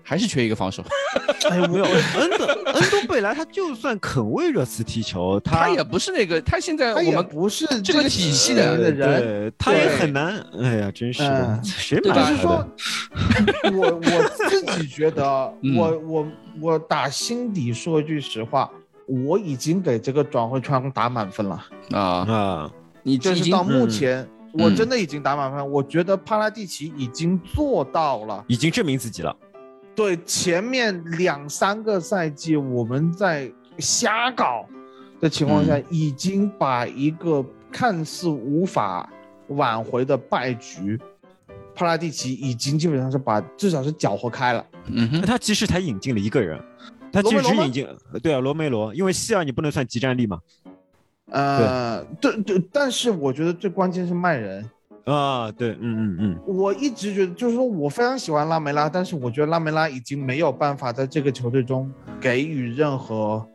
[0.05, 0.83] 还是缺一个防守。
[1.49, 10.39] 哎，没有，恩德恩东贝莱他就算肯为热刺踢球，他也不是那个，他现在我们不是这个体系的的人，对，他也很难。
[10.61, 11.23] 哎呀，真是
[11.63, 12.67] 谁对吧买他的就是说？
[13.77, 16.27] 我我自己觉得，嗯我我
[16.61, 18.69] 我打心底说一句实话，
[19.07, 21.63] 我已经给这个转会窗打满分了。
[21.91, 22.71] 啊，啊，
[23.03, 25.71] 你已经就是到目嗯前，嗯我真的已经打满分。
[25.71, 28.43] 我觉得帕拉蒂奇已经做到了。
[28.47, 29.35] 已经证明自己了。
[29.95, 34.65] 对前面两三个赛季我们在瞎搞
[35.21, 39.09] 的情况下，嗯已经把一个看似无法
[39.47, 40.99] 挽回的败局，
[41.73, 44.65] 帕拉蒂奇已经基本上是把至少是搅和开了。
[44.87, 46.61] 嗯哼，他其实才引进了一个人，
[47.11, 47.87] 他其实只引进，
[48.21, 50.39] 对啊，罗梅罗，因为希尔你不能算集战力嘛。
[51.31, 54.69] 呃，对对，但是我觉得最关键是卖人。
[55.05, 63.45] 啊，对，嗯嗯嗯，我一直觉得，就是说我非常喜欢拉梅拉，但是我觉得拉梅拉已经没有办法在这个球队中给予任何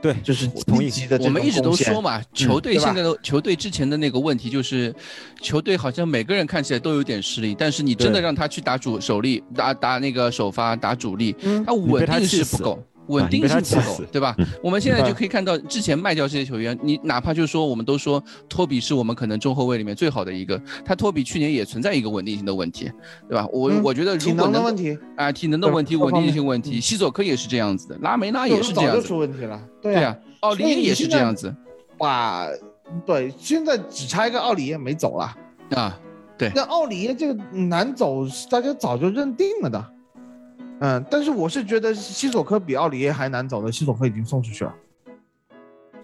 [0.00, 0.88] 对，就是同意。
[0.88, 4.94] 积极的这种我们一直都说嘛，球队现在的球队之前的那个问题就是，
[5.42, 11.64] 球队好像每个人看起来都有点实力，但是你真的让他去打主首力，打打那个首发，打主力，嗯。
[11.64, 12.82] 他稳他定气死是不够。
[13.08, 14.46] 稳定性不够对吧嗯？
[14.62, 22.90] 我们现在就可以看到，之前卖掉这些球员，你哪怕就是说，我们都说托比是我们可能中后卫里面最好的一个，他托比去年也存在一个稳定性的问题，
[23.28, 23.46] 对吧？
[23.52, 29.60] 我嗯我觉得如果能够能的问题，啊，体能的问题、稳定性问题，嗯西索科也是这样子的，拉梅拉也是这样子，出问题了。
[29.80, 31.54] 对对啊，啊，奥里耶也是这样子
[31.98, 32.48] 把
[33.04, 35.34] 对，现在只差一个奥里耶没走了。
[35.70, 35.98] 啊，
[36.38, 39.84] 对那奥里耶这个难走，大家早就认定了的。
[40.80, 44.74] 嗯，但是我是觉得西索科比奥里耶还难走的，西索科已经送出去了。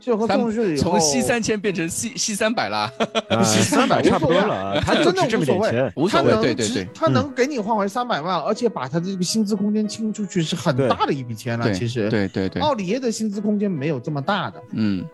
[0.01, 2.91] 西索科送出去以后，从西三千变成西西三百了，
[3.45, 5.93] 西，三百差不多了，他真的这么无所谓。
[5.95, 11.73] 无所谓，他能值对对对，他能给你换回三百万，而且把他的这个薪资空间清出去是很大的一笔钱了。
[11.73, 14.61] 其实，对对对，奥里耶的薪资空间没有这么大的。
[14.73, 15.05] 嗯，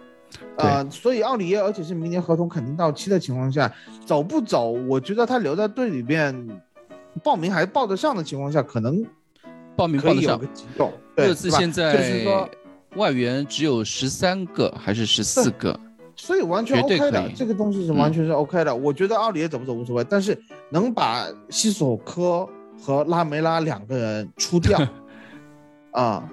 [0.56, 3.70] 呃，所以奥里耶，而且是明年合同肯定到期的情况下，
[4.06, 6.34] 走不走，我觉得他留在队里边，
[7.22, 9.04] 报名还报得上的情况下，可能
[9.79, 10.41] 报名报得上。
[11.14, 15.79] 对热刺是吧现就是说在外援只有十三个还是十四个？
[16.16, 18.74] 所以完全 OK，的这个东西是嗯完全是 OK 的。
[18.74, 20.37] 我觉得奥里耶走不走无所谓，但是
[20.70, 22.49] 能把西索科
[22.81, 24.81] 和拉梅拉两个人出掉，
[25.93, 26.29] 啊，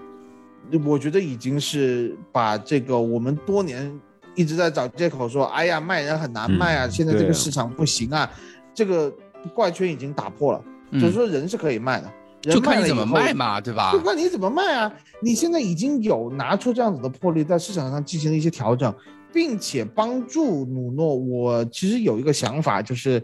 [0.84, 4.00] 我觉得已经是把这个我们多年
[4.34, 8.28] 一直在找借口说，哎呀卖人很难卖啊，嗯现在这个市场不行啊，
[8.74, 9.14] 这个
[9.54, 10.60] 怪圈已经打破了，
[10.94, 12.14] 就是嗯，说人是可以卖的，人
[12.54, 14.00] 就看你怎么卖嘛，对吧就？
[14.00, 14.92] 看你怎么卖啊！
[15.22, 18.94] 你现在已经有拿出这样子的魄力，在市场上进行了一些调整，
[19.34, 21.16] 并且帮助努诺。
[21.16, 23.24] 我其实有一个想法，就是，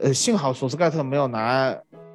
[0.00, 1.74] 呃，幸好索斯盖特没有拿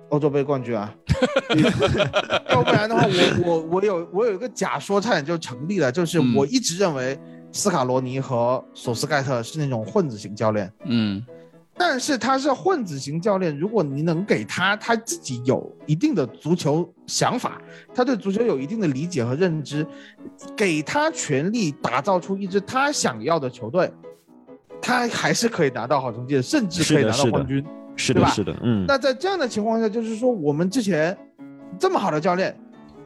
[0.09, 0.93] 欧洲杯冠军啊，
[2.49, 3.05] 要不然的话，
[3.43, 7.17] 我我我有我有一个假说差点就成立了，就是嗯我一直认为
[7.51, 10.71] 斯卡罗尼和索斯盖特是那种混子型教练。
[10.85, 11.25] 嗯
[11.77, 17.61] 但是他是混子型教练，如果你能给他他自己有一定的足球想法，
[17.93, 19.85] 他对足球有一定的理解和认知，
[20.55, 23.91] 给他权力打造出一支他想要的球队，
[24.81, 27.63] 他还是可以拿到好成绩的，甚至可以拿到冠军。
[27.95, 31.17] 是的，是的，嗯，那在这样的情况下，就是说我们之前
[31.79, 32.55] 这么好的教练，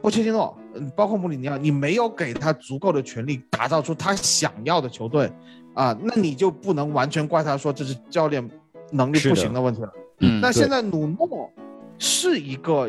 [0.00, 5.32] 波切蒂诺，嗯，包括穆里尼奥，你没有给他足够的权力打造出他想要的球队，
[5.74, 8.46] 啊，那你就不能完全怪他说这是教练
[8.92, 9.92] 能力不行的问题了。
[10.20, 11.50] 嗯，那现在努诺
[11.98, 12.88] 是一个，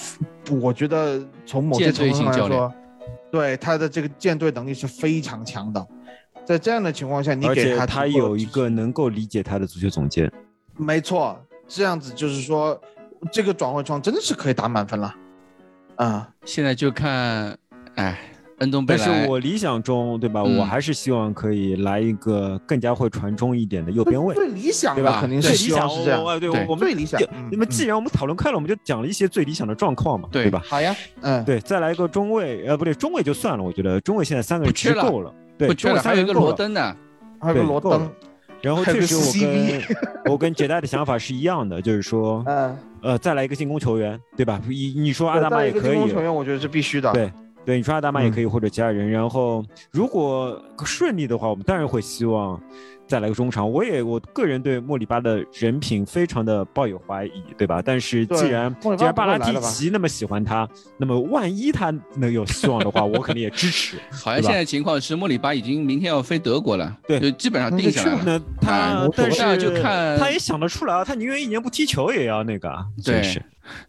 [0.62, 2.72] 我觉得从某些舰程度上来说，
[3.30, 5.86] 对他的这个舰队能力是非常强的。
[6.44, 10.32] 在这样的情况下，你给他他有一个能够理解他的足球总监。
[10.76, 11.38] 没错，
[11.68, 12.80] 这样子就是说，
[13.30, 15.14] 这个转会窗真的是可以打满分了。
[15.96, 17.56] 啊、现在就看，
[17.96, 18.18] 哎，
[18.60, 20.42] 恩东贝莱，但是我理想中，对吧？
[20.46, 25.18] 嗯我还是希望可以来一个更加会传中一点的右边位，最理想对吧？
[25.20, 26.24] 肯定是理想希望是这样。
[26.24, 30.62] 哦对，我们最理想那么既然我们讨论开了，我们就讲了一些最理想的状况嘛，对对吧？
[30.66, 36.42] 好呀，嗯，对，再来一个中卫，呃，不对，中卫就算了，我觉得中卫现在三个人不缺了其实够了，对，中卫不缺了，还有一个人。
[36.42, 36.96] 罗登呢，
[37.40, 38.10] 还有个罗登
[38.60, 39.82] 然后确实我跟
[40.34, 44.60] 我跟杰代的想法是一样的，就是说，嗯，呃，再来一个进攻球员，对吧？
[44.68, 47.10] 你你说阿达玛也可以，进攻球员我觉得是必须的。
[47.12, 47.32] 对
[47.64, 49.10] 对，你说阿达玛也嗯可以，或者其他人。
[49.10, 52.60] 然后如果顺利的话，我们当然会希望
[53.06, 53.70] 再来个中场。
[53.70, 57.82] 我也我个人对莫里巴的人品非常的抱有怀疑，对吧？
[57.84, 63.96] 但是既然既然巴拉蒂奇那么喜欢他，那么万一他能有希望的话， 我肯定也支持。
[64.10, 68.22] 好像现在情况是莫里巴已经明天要飞德国了，对就基本上定下来了。
[68.24, 73.42] 那他但是就看他也想得出来啊，他宁愿一年不踢球也要那个啊，对真是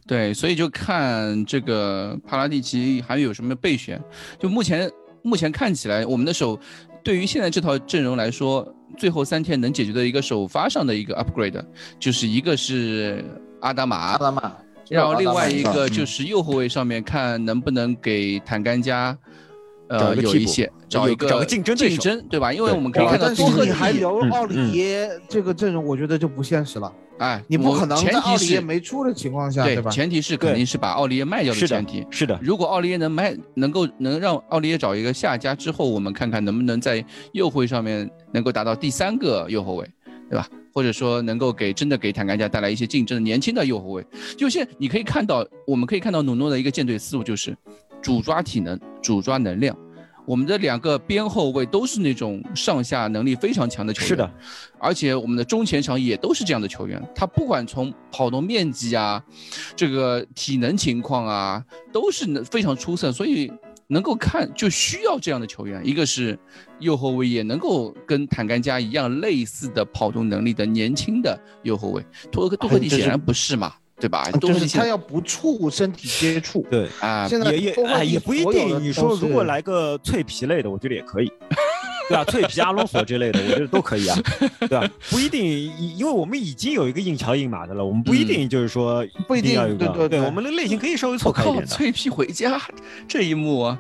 [0.06, 4.02] 对，所以就看这个帕拉蒂奇还有什么备选。
[4.40, 6.60] 就目前目前看起来，我们的手
[7.04, 8.68] 对于现在这套阵容来说，
[8.98, 11.64] 最后三天能解决的一个首发上的一个 upgrade，
[12.00, 13.24] 就是一个是
[13.62, 14.52] 阿达玛，阿达玛，
[14.90, 19.31] 然后另外一个嗯就是右后卫上面看能不能给坦甘加，找
[19.92, 22.54] 呃，有一些找一个找个竞争竞争，对吧？
[22.54, 26.92] 因为我们可以哇看到多特蒂还留奥嗯嗯里耶这个阵容，我觉得就不现实了。
[27.18, 29.92] 哎，你不可能在奥前提是里耶没出的情况下，对吧？
[29.92, 32.08] 前提是肯定是把奥利耶卖掉的前提。
[32.10, 39.86] 是的，如果奥利耶能卖，能够能让奥利耶找一个下家之后，我们看看能不能在右后卫上面能够达到第三个右后卫，
[40.30, 40.48] 对吧？
[40.74, 44.04] 或者说能够给真的给坦甘加带来一些竞争的年轻的右后卫。
[44.38, 47.56] 就现你可以看到，我们可以看到努诺的一个舰队思路就是
[48.02, 49.76] 主抓体能，主抓能量。
[50.24, 54.32] 我们的两个边后卫都是那种上下能力非常强的球员，是的，
[54.78, 59.22] 而且我们的中前场也都是这样的球员，他不管从跑动面积啊，
[59.76, 63.52] 这个体能情况啊，都是能非常出色，所以
[63.88, 65.82] 能够看就需要这样的球员。
[65.84, 66.38] 一个是
[66.80, 74.30] 右后卫也能够跟坦甘加一样类似的跑动能力的年轻的右后卫，托克托克蒂显然不是嘛，对吧？
[74.42, 76.66] 就是他要不触身体接触。
[76.70, 76.90] 对。
[77.00, 78.84] 啊，现在也也也不一定。
[78.84, 81.32] 你说如果来个脆皮类的，我觉得也可以，
[82.12, 82.24] 对吧？
[82.32, 84.18] 脆皮阿隆索之类的，我觉得都可以啊，
[84.60, 84.88] 对吧？
[85.10, 91.66] 不一定，因因为我们已经有一个硬桥硬马的了，我们不一定就是说不一定要个对对对我们的类型可以稍微错开一点的。
[91.66, 92.62] 脆皮回家
[93.08, 93.80] 这一幕啊，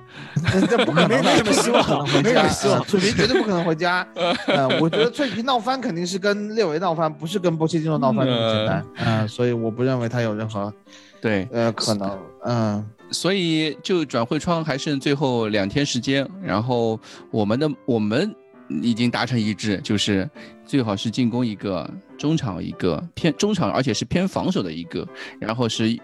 [0.69, 4.07] 这不可能的，没什么希望没什家么希望呃脆皮绝对不可能回家。
[4.47, 8.86] 呃，我觉得脆皮闹翻肯定是跟列维闹翻，不是跟波切蒂诺闹翻那么简单。
[8.97, 10.73] 嗯，所以我不认为他有任何
[11.22, 12.17] 对，呃可能。
[12.43, 16.99] 嗯，所以就转会窗还剩最后两天时间，然后
[17.30, 18.34] 我们的我们
[18.82, 20.28] 已经达成一致，就是
[20.65, 25.07] 最好是进攻一个，中场一个偏中场，而且是偏防守的一个，
[25.39, 25.95] 然后是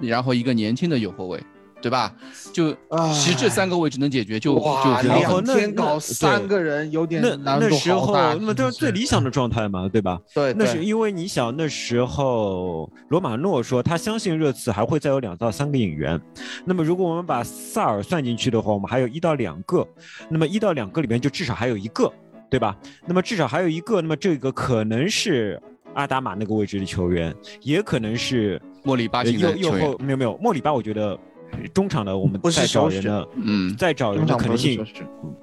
[0.00, 1.42] 然后一个年轻的右后卫，
[1.80, 2.14] 对吧？
[2.52, 10.18] 就唉其实这三个位置能解决就就哇，很好然后那两天搞那三个人有点那难度那时候，那么这是最理想的状态嘛，对吧？
[10.34, 16.20] 对，那是因为你想那时候罗马诺说他相信热刺还会再有两到三个引援，
[16.64, 19.86] 那么如果我们把萨尔算进去的话，我们还有一到两个，
[20.28, 22.12] 那么一到两个里面就至少还有一个，
[22.50, 22.76] 对吧？
[23.06, 25.60] 那么至少还有一个，那么这个可能是
[25.94, 31.18] 阿达玛那个位置的球员，也可能是莫里巴呃型的球员右右后，没有没有莫里巴，我觉得
[31.72, 33.76] 中场的我们再找人的，嗯。
[33.76, 34.84] 再找人的可能性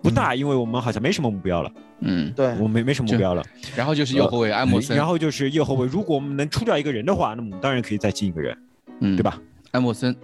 [0.01, 3.43] 不大，因为我们好像没什么目标了，嗯，对，我们没没什么目标了。
[3.75, 8.57] 然后就是右后卫埃莫森，然后就是右后卫，如果我们能出掉一个人的话，那么我们当然可以再进一个人，
[9.01, 9.15] 嗯。
[9.15, 9.23] 对？
[9.23, 9.39] 吧？
[9.71, 10.15] 埃莫森，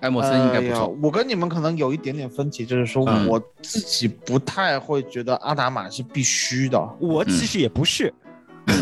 [0.00, 3.26] 埃莫森应该不错，我跟你们可能有一点点分歧，就是说嗯。
[3.26, 6.78] 我自己不太会觉得阿达玛是必须的。
[7.00, 8.12] 我其实也不是，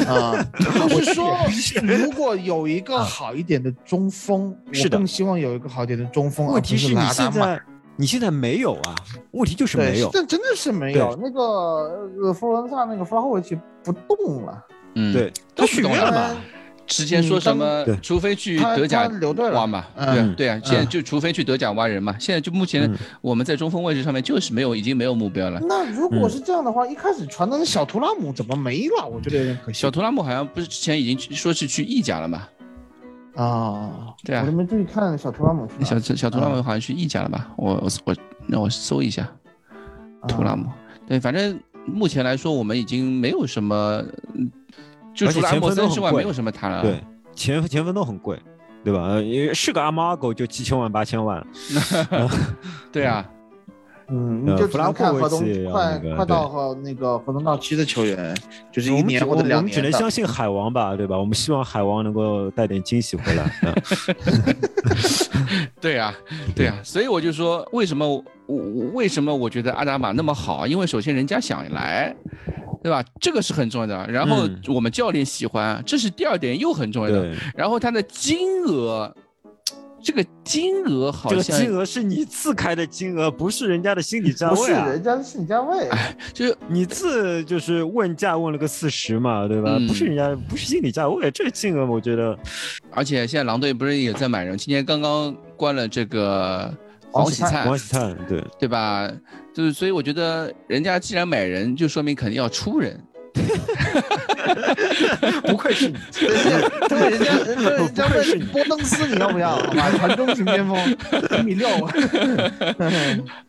[0.06, 0.42] 啊。
[0.58, 1.36] 就是说，
[1.82, 7.00] 如果有一个好一点的中锋，是的我更希望有一个好一点的中锋，问题是你。
[7.12, 7.60] 现在
[7.96, 8.94] 你现在没有啊，
[9.32, 10.08] 问题就是，没有。
[10.10, 11.18] 这真的是没有。
[11.20, 11.40] 那个
[12.22, 13.40] 呃，佛罗伦萨那个发后卫
[13.82, 14.64] 不动了，
[14.94, 16.36] 嗯，对，他续约了嘛？
[16.88, 19.08] 之前说什么对，除非去德甲
[19.52, 22.16] 挖嘛，嗯对啊对啊，现在嗯就除非去德甲挖人嘛。
[22.18, 25.60] 现在就目前嗯我们在中锋位置上面就是没有，已经没有目标了。
[25.68, 29.06] 那如果嗯是这样的话，一开始传的那小图拉姆怎么没了？
[29.06, 29.78] 我觉得有点可惜。
[29.80, 32.48] 小图拉姆好像不是之前已经说是去意甲了嘛？
[33.36, 37.52] 啊，对啊我都没注意看小图拉姆去小小图拉姆好像去意甲了吧？
[37.56, 38.16] 我我我
[38.48, 39.30] 让我搜一下
[40.26, 40.66] 图拉姆。
[40.66, 40.74] 啊
[41.06, 44.02] 对，反正目前来说我们已经没有什么，
[44.34, 44.50] 嗯
[45.26, 46.80] 就除了埃而且前莫森之外，锋都很贵没有什么他了。
[46.82, 47.02] 对，
[47.34, 48.40] 前前锋都很贵，
[48.84, 49.20] 对吧？
[49.20, 51.44] 也，是个阿猫阿狗就七千万八千万，
[52.92, 53.26] 对啊，
[54.10, 55.40] 嗯，就只能看合同
[55.70, 58.34] 快快到和那个合同到期的球员，
[58.72, 59.90] 就是一年或者只我我们只两年的。
[59.90, 61.18] 能相信海王吧，对吧？
[61.18, 63.52] 我们希望海王能够带点惊喜回来。
[63.62, 63.74] 嗯
[65.80, 66.14] 对啊，
[66.54, 70.66] 对啊，所以我就说，为什么我我为什么我觉得阿达玛那么好？
[70.66, 72.14] 因为首先人家想来，
[72.82, 73.04] 对吧？
[73.20, 74.06] 这个是很重要的。
[74.10, 77.32] 然后嗯我们教练喜欢，这是第二点又很重要的。
[77.54, 79.14] 然后他的金额，
[80.02, 84.72] 这个金额好这个像金额是你自开的金额，不是人家的心理价位不是。
[84.72, 85.88] 人家的心理价位，
[86.32, 89.76] 就是你自就是问价问了个四十嘛，对吧？
[89.78, 92.38] 嗯不是人家不是心理价位，这个金额我觉得
[92.92, 94.56] 而且现在狼队不是也在买人？
[94.56, 96.72] 今年刚刚关了这个
[97.10, 99.10] 黄喜灿黄，喜灿对，对吧？
[99.52, 102.98] 就是所以我觉得人家既然买人，就说明肯定要出人。
[105.46, 105.96] 不愧是你，
[106.88, 109.56] 对人家人家人家问波登斯你要不要？
[109.56, 110.76] 好吧，传中型巅峰，
[111.38, 111.68] 一米六。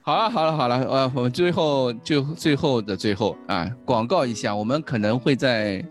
[0.02, 5.84] 好了好了好了，呃，我们最后就最后的最后啊，广告一下，我们可能会在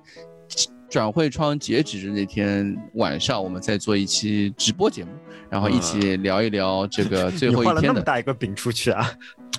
[0.88, 5.10] 转会窗截止的那天晚上，我们再做一期直播节目，
[5.50, 7.94] 然后一起聊一聊这个最后一天的。
[7.94, 9.10] 么大一个饼出去啊？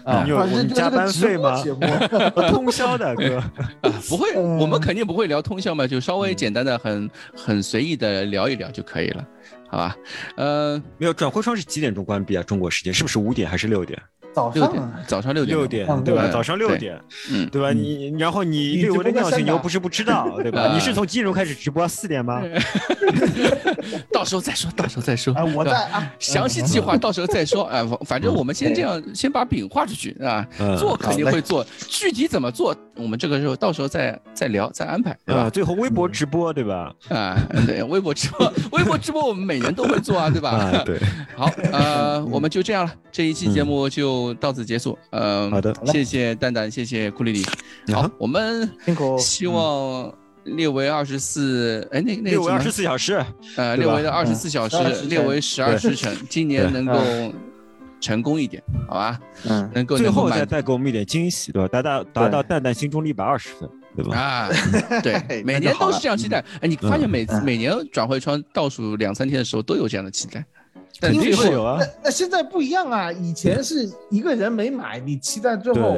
[0.10, 1.80] 啊你有加班费吗播节目
[2.49, 9.26] 通宵的 哥，啊，不会，嗯我们肯定不会聊通宵嘛，就稍微简单的、很很随意的聊一聊就可以了，
[9.70, 9.95] 好吧？
[10.36, 12.43] 呃，没有转会窗是几点钟关闭啊？
[12.43, 13.99] 中国时间是不是五点还是六点？
[14.34, 16.27] 早上啊，早上六点六点对吧？
[16.32, 16.99] 早上六点，
[17.32, 17.71] 嗯，对吧？
[17.73, 20.61] 你然后你你略微的尿性你又不是不知道，对吧？
[20.63, 21.88] 啊你是从几点钟开始直播？
[21.88, 22.41] 四点吗？
[24.11, 25.34] 到时候再说，到时候再说。
[25.34, 35.49] 哎，我在啊，详细计划到时候再说哎，反反正我们先这样，先把饼画出去啊，嗯做肯定会做，具体怎么做，我们这个时候到时候再再聊再安排，对啊，吧？
[35.49, 36.93] 最后微博直播对吧？
[37.09, 40.49] 啊，对，微博直播，微博直播我们每年都会做啊，对吧？
[40.51, 40.99] 啊，对，
[41.36, 44.97] 好，呃，我们就这样了，这一期节目就到此结束。
[45.11, 47.45] 嗯，好的谢谢蛋蛋，谢谢库里里。
[47.93, 50.13] 好啊，我们辛苦希望
[50.43, 53.24] 列为二十四，哎，那那个什么六为二十四小时，
[53.55, 56.99] 呃，列为的二十四小时12时，辰列为十二时辰，今年能够
[57.99, 59.20] 成功一点，好吧？
[59.45, 61.67] 嗯，能够最后再能够满带给我们一点惊喜，对吧？
[61.67, 64.17] 达到达到蛋蛋心中的一百二十分，对吧？
[64.17, 64.49] 啊，
[65.03, 66.43] 对，每年都是这样期待。
[66.61, 70.43] 哎，你发现每次嗯每年转会窗倒数两三天的时候都有这样的期待，
[71.00, 75.97] 但肯定最后是有啊那，那现在不一样啊，以前是一个人没买，你期待最后，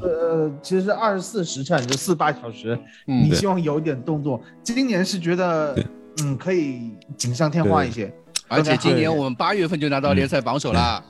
[0.00, 4.40] 呃，其实是二十四时辰，就四八小时，嗯你希望有一点动作。
[4.62, 5.76] 今年是觉得，
[6.22, 8.12] 嗯，可以锦上添花一些。
[8.48, 11.04] 而且今年我们八月份就拿到联赛榜首了，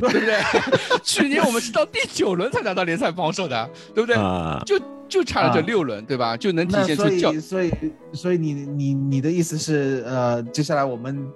[0.00, 0.36] 对不对？
[1.02, 4.16] 去年我们是到第九轮才拿到联赛榜首的，对不对？
[4.16, 6.36] 啊，就就差了这啊六轮，对吧？
[6.36, 7.72] 就能体现出教以，所以，
[8.12, 11.26] 所以你你你的意思是，呃，接下来我们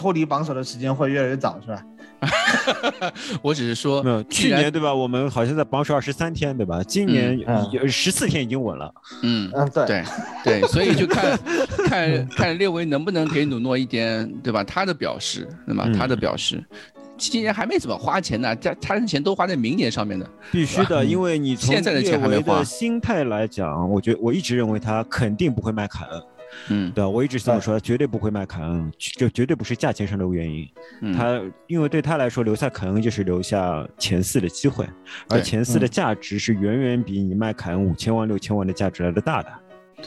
[0.00, 1.84] 脱离榜首的时间会越来越早，是吧？
[3.42, 4.94] 我只是说没有，，去年对吧？
[4.94, 6.82] 我们好像在榜首二十三天，对吧？
[6.82, 8.90] 今年嗯有十四天已经稳了，
[9.22, 9.84] 嗯，嗯，对，
[10.42, 11.38] 对对，所以就看
[11.86, 14.64] 看看列维能不能给努诺一点，对吧？
[14.64, 15.84] 他的表示，对吧？
[15.86, 16.64] 嗯他的表示，
[17.18, 20.26] 今年还没怎么花钱呢，他他的钱都花在明年上面的。
[20.50, 26.22] 必须的，因为你从现在的钱还没列维花的心态来讲，我觉我一直认为他肯定不会卖凯恩，
[26.68, 27.08] 嗯对吧？
[27.08, 30.68] 我一直这么说，他绝对不会卖凯恩，这绝对不是价钱上的原因。
[31.00, 34.86] 嗯，他因为对他来说，留下凯恩就是留下前四的机会，
[35.28, 39.48] 而前四的价值是远远比你卖凯恩五千万、六千万的价值来的大的。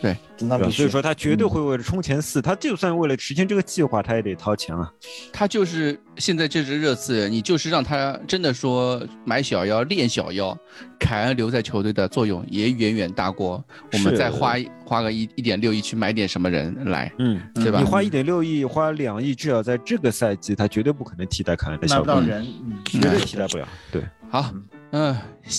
[0.02, 0.78] 对，那必须。
[0.78, 0.89] 所以。
[0.94, 4.91] 说他绝对会为了冲前四，他就算为了实现这个计划，他也得掏钱啊。
[5.32, 10.56] 他就是现在这支热刺，你就是让他真的说买小妖练小妖，
[11.00, 17.80] 凯恩留在球队的作用也远远大过我们再花花个一一点六亿去买点什么人来，嗯，对吧？
[17.80, 23.68] 你花一点六亿，花两亿，至少在这个赛季，他绝对不可能替代凯恩的买效果，不到人，嗯，绝对替代不了。
[23.91, 24.54] 对，好，
[24.96, 25.18] 嗯，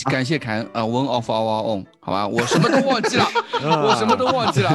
[0.09, 1.35] 感谢凯恩啊，one of our
[1.67, 3.27] own，好吧，我什么都忘记了，
[3.63, 4.73] 我什么都忘记了，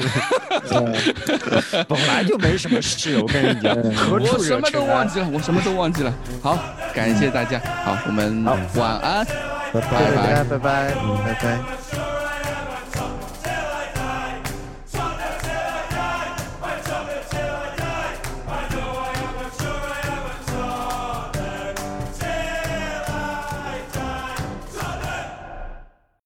[1.88, 3.74] 本来就没什么事，我跟你讲，
[4.12, 6.14] 我什么都忘记了，我什么都忘记了。
[6.44, 6.58] 好，
[6.94, 8.44] 感谢大家，好，我们
[8.76, 9.26] 晚安。
[9.72, 9.90] 拜拜。
[9.90, 10.94] 家，拜拜，
[11.26, 12.19] 拜拜。